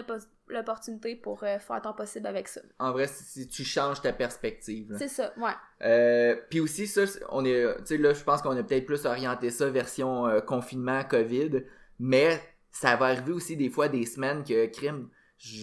l'opportunité 0.49 1.17
pour 1.17 1.43
euh, 1.43 1.59
faire 1.59 1.83
ton 1.83 1.93
possible 1.95 2.27
avec 2.27 2.49
ça. 2.49 2.61
En 2.79 2.93
vrai, 2.93 3.07
si, 3.09 3.49
tu 3.49 3.65
changes 3.65 4.03
ta 4.03 4.13
perspective. 4.13 4.95
C'est 4.99 5.09
ça, 5.09 5.33
ouais. 5.39 5.53
Euh, 5.83 6.37
puis 6.51 6.61
aussi, 6.61 6.87
ça, 6.87 7.03
on 7.31 7.45
est, 7.45 7.65
tu 7.79 7.87
sais, 7.87 7.99
là, 7.99 8.13
je 8.13 8.23
pense 8.23 8.43
qu'on 8.43 8.57
a 8.57 8.63
peut-être 8.63 8.87
plus 8.87 9.05
orienté 9.07 9.51
ça 9.51 9.69
version 9.69 10.27
euh, 10.27 10.41
confinement, 10.41 11.03
COVID, 11.03 11.65
mais 11.99 12.41
ça 12.71 12.97
va 12.97 13.07
arriver 13.07 13.33
aussi 13.33 13.57
des 13.57 13.71
fois 13.71 13.89
des 13.89 14.05
semaines 14.05 14.45
que 14.45 14.67
crime. 14.67 15.09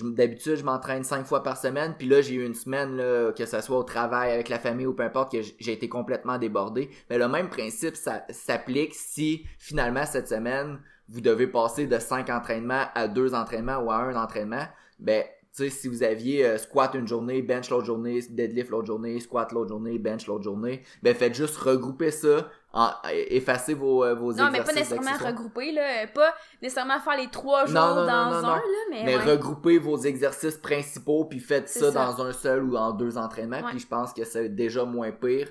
D'habitude, 0.03 0.57
je 0.57 0.63
m'entraîne 0.63 1.03
cinq 1.03 1.25
fois 1.25 1.43
par 1.43 1.57
semaine, 1.57 1.95
puis 1.97 2.07
là, 2.07 2.21
j'ai 2.21 2.35
eu 2.35 2.45
une 2.45 2.53
semaine, 2.53 2.97
là, 2.97 3.31
que 3.31 3.45
ce 3.45 3.61
soit 3.61 3.77
au 3.77 3.83
travail, 3.83 4.31
avec 4.31 4.49
la 4.49 4.59
famille 4.59 4.85
ou 4.85 4.93
peu 4.93 5.03
importe, 5.03 5.31
que 5.31 5.41
j'ai 5.41 5.71
été 5.71 5.89
complètement 5.89 6.37
débordé. 6.37 6.89
Mais 7.09 7.17
le 7.17 7.27
même 7.27 7.49
principe 7.49 7.95
s'applique 7.95 8.93
si, 8.93 9.45
finalement, 9.57 10.05
cette 10.05 10.27
semaine, 10.27 10.79
vous 11.09 11.21
devez 11.21 11.47
passer 11.47 11.87
de 11.87 11.97
5 11.97 12.29
entraînements 12.29 12.85
à 12.95 13.07
2 13.07 13.33
entraînements 13.33 13.77
ou 13.79 13.91
à 13.91 13.97
un 13.97 14.15
entraînement, 14.15 14.65
ben, 14.99 15.23
sais, 15.53 15.69
si 15.69 15.87
vous 15.87 16.03
aviez 16.03 16.45
euh, 16.45 16.57
squat 16.57 16.93
une 16.93 17.07
journée, 17.07 17.41
bench 17.41 17.69
l'autre 17.69 17.85
journée, 17.85 18.21
deadlift 18.29 18.69
l'autre 18.69 18.87
journée, 18.87 19.19
squat 19.19 19.51
l'autre 19.51 19.69
journée, 19.69 19.99
bench 19.99 20.27
l'autre 20.27 20.43
journée, 20.43 20.83
ben 21.03 21.13
faites 21.13 21.33
juste 21.33 21.57
regrouper 21.57 22.11
ça, 22.11 22.49
en, 22.73 22.91
effacer 23.09 23.73
vos, 23.73 24.03
euh, 24.03 24.15
vos 24.15 24.33
non, 24.33 24.47
exercices. 24.47 24.51
Non, 24.51 24.51
mais 24.51 24.63
pas 24.63 24.73
nécessairement 24.73 25.27
regrouper, 25.27 25.71
là, 25.73 26.07
pas 26.07 26.33
nécessairement 26.61 26.99
faire 26.99 27.17
les 27.17 27.29
trois 27.29 27.65
jours 27.65 27.75
dans 27.75 28.07
un, 28.07 28.41
là, 28.41 28.61
mais... 28.89 29.03
Mais 29.03 29.17
regrouper 29.17 29.77
vos 29.77 29.97
exercices 29.97 30.57
principaux, 30.57 31.25
puis 31.25 31.39
faites 31.39 31.69
ça, 31.69 31.91
dans 31.91 32.21
un 32.21 32.31
seul 32.31 32.63
ou 32.63 32.77
en 32.77 32.91
deux 32.91 33.17
entraînements, 33.17 33.63
puis 33.69 33.79
je 33.79 33.87
pense 33.87 34.13
que 34.13 34.23
c'est 34.23 34.49
déjà 34.49 34.85
moins 34.85 35.11
pire, 35.11 35.49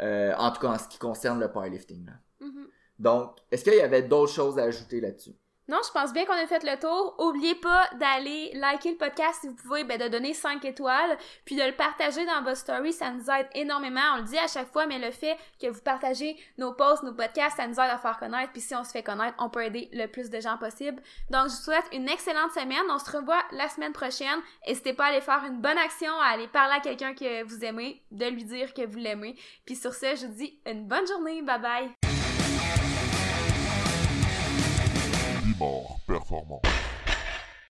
euh, 0.00 0.32
en 0.38 0.50
tout 0.52 0.60
cas 0.60 0.68
en 0.68 0.78
ce 0.78 0.88
qui 0.88 0.98
concerne 0.98 1.38
le 1.38 1.50
powerlifting, 1.50 2.06
là. 2.06 2.12
Mm-hmm. 2.40 2.66
Donc, 2.98 3.36
est-ce 3.50 3.64
qu'il 3.64 3.74
y 3.74 3.80
avait 3.80 4.02
d'autres 4.02 4.32
choses 4.32 4.58
à 4.58 4.62
ajouter 4.62 5.00
là-dessus? 5.00 5.34
Non, 5.66 5.78
je 5.82 5.90
pense 5.92 6.12
bien 6.12 6.26
qu'on 6.26 6.34
a 6.34 6.46
fait 6.46 6.62
le 6.62 6.78
tour. 6.78 7.14
Oubliez 7.18 7.54
pas 7.54 7.88
d'aller 7.94 8.50
liker 8.54 8.90
le 8.90 8.96
podcast 8.98 9.40
si 9.40 9.48
vous 9.48 9.54
pouvez, 9.54 9.84
ben, 9.84 9.98
de 9.98 10.08
donner 10.08 10.34
5 10.34 10.62
étoiles, 10.66 11.16
puis 11.46 11.56
de 11.56 11.62
le 11.62 11.72
partager 11.72 12.26
dans 12.26 12.42
votre 12.42 12.58
story, 12.58 12.92
ça 12.92 13.10
nous 13.10 13.30
aide 13.30 13.48
énormément. 13.54 14.00
On 14.14 14.16
le 14.18 14.24
dit 14.24 14.36
à 14.36 14.46
chaque 14.46 14.70
fois, 14.70 14.86
mais 14.86 14.98
le 14.98 15.10
fait 15.10 15.38
que 15.60 15.68
vous 15.68 15.80
partagez 15.80 16.36
nos 16.58 16.72
posts, 16.74 17.02
nos 17.02 17.14
podcasts, 17.14 17.56
ça 17.56 17.66
nous 17.66 17.80
aide 17.80 17.90
à 17.90 17.96
faire 17.96 18.18
connaître, 18.18 18.52
puis 18.52 18.60
si 18.60 18.74
on 18.74 18.84
se 18.84 18.90
fait 18.90 19.02
connaître, 19.02 19.34
on 19.38 19.48
peut 19.48 19.64
aider 19.64 19.88
le 19.92 20.06
plus 20.06 20.28
de 20.28 20.38
gens 20.38 20.58
possible. 20.58 21.02
Donc, 21.30 21.44
je 21.44 21.56
vous 21.56 21.62
souhaite 21.62 21.88
une 21.92 22.08
excellente 22.10 22.52
semaine. 22.52 22.84
On 22.90 22.98
se 22.98 23.10
revoit 23.10 23.42
la 23.52 23.68
semaine 23.70 23.92
prochaine. 23.92 24.40
N'hésitez 24.66 24.92
pas 24.92 25.04
à 25.04 25.08
aller 25.08 25.22
faire 25.22 25.44
une 25.46 25.62
bonne 25.62 25.78
action, 25.78 26.12
à 26.20 26.26
aller 26.26 26.48
parler 26.48 26.74
à 26.74 26.80
quelqu'un 26.80 27.14
que 27.14 27.42
vous 27.44 27.64
aimez, 27.64 28.02
de 28.10 28.26
lui 28.26 28.44
dire 28.44 28.74
que 28.74 28.84
vous 28.84 28.98
l'aimez. 28.98 29.34
Puis 29.64 29.76
sur 29.76 29.94
ce, 29.94 30.14
je 30.14 30.26
vous 30.26 30.34
dis 30.34 30.58
une 30.66 30.86
bonne 30.86 31.06
journée. 31.06 31.40
Bye 31.40 31.60
bye! 31.60 32.13
Performant. 36.06 36.83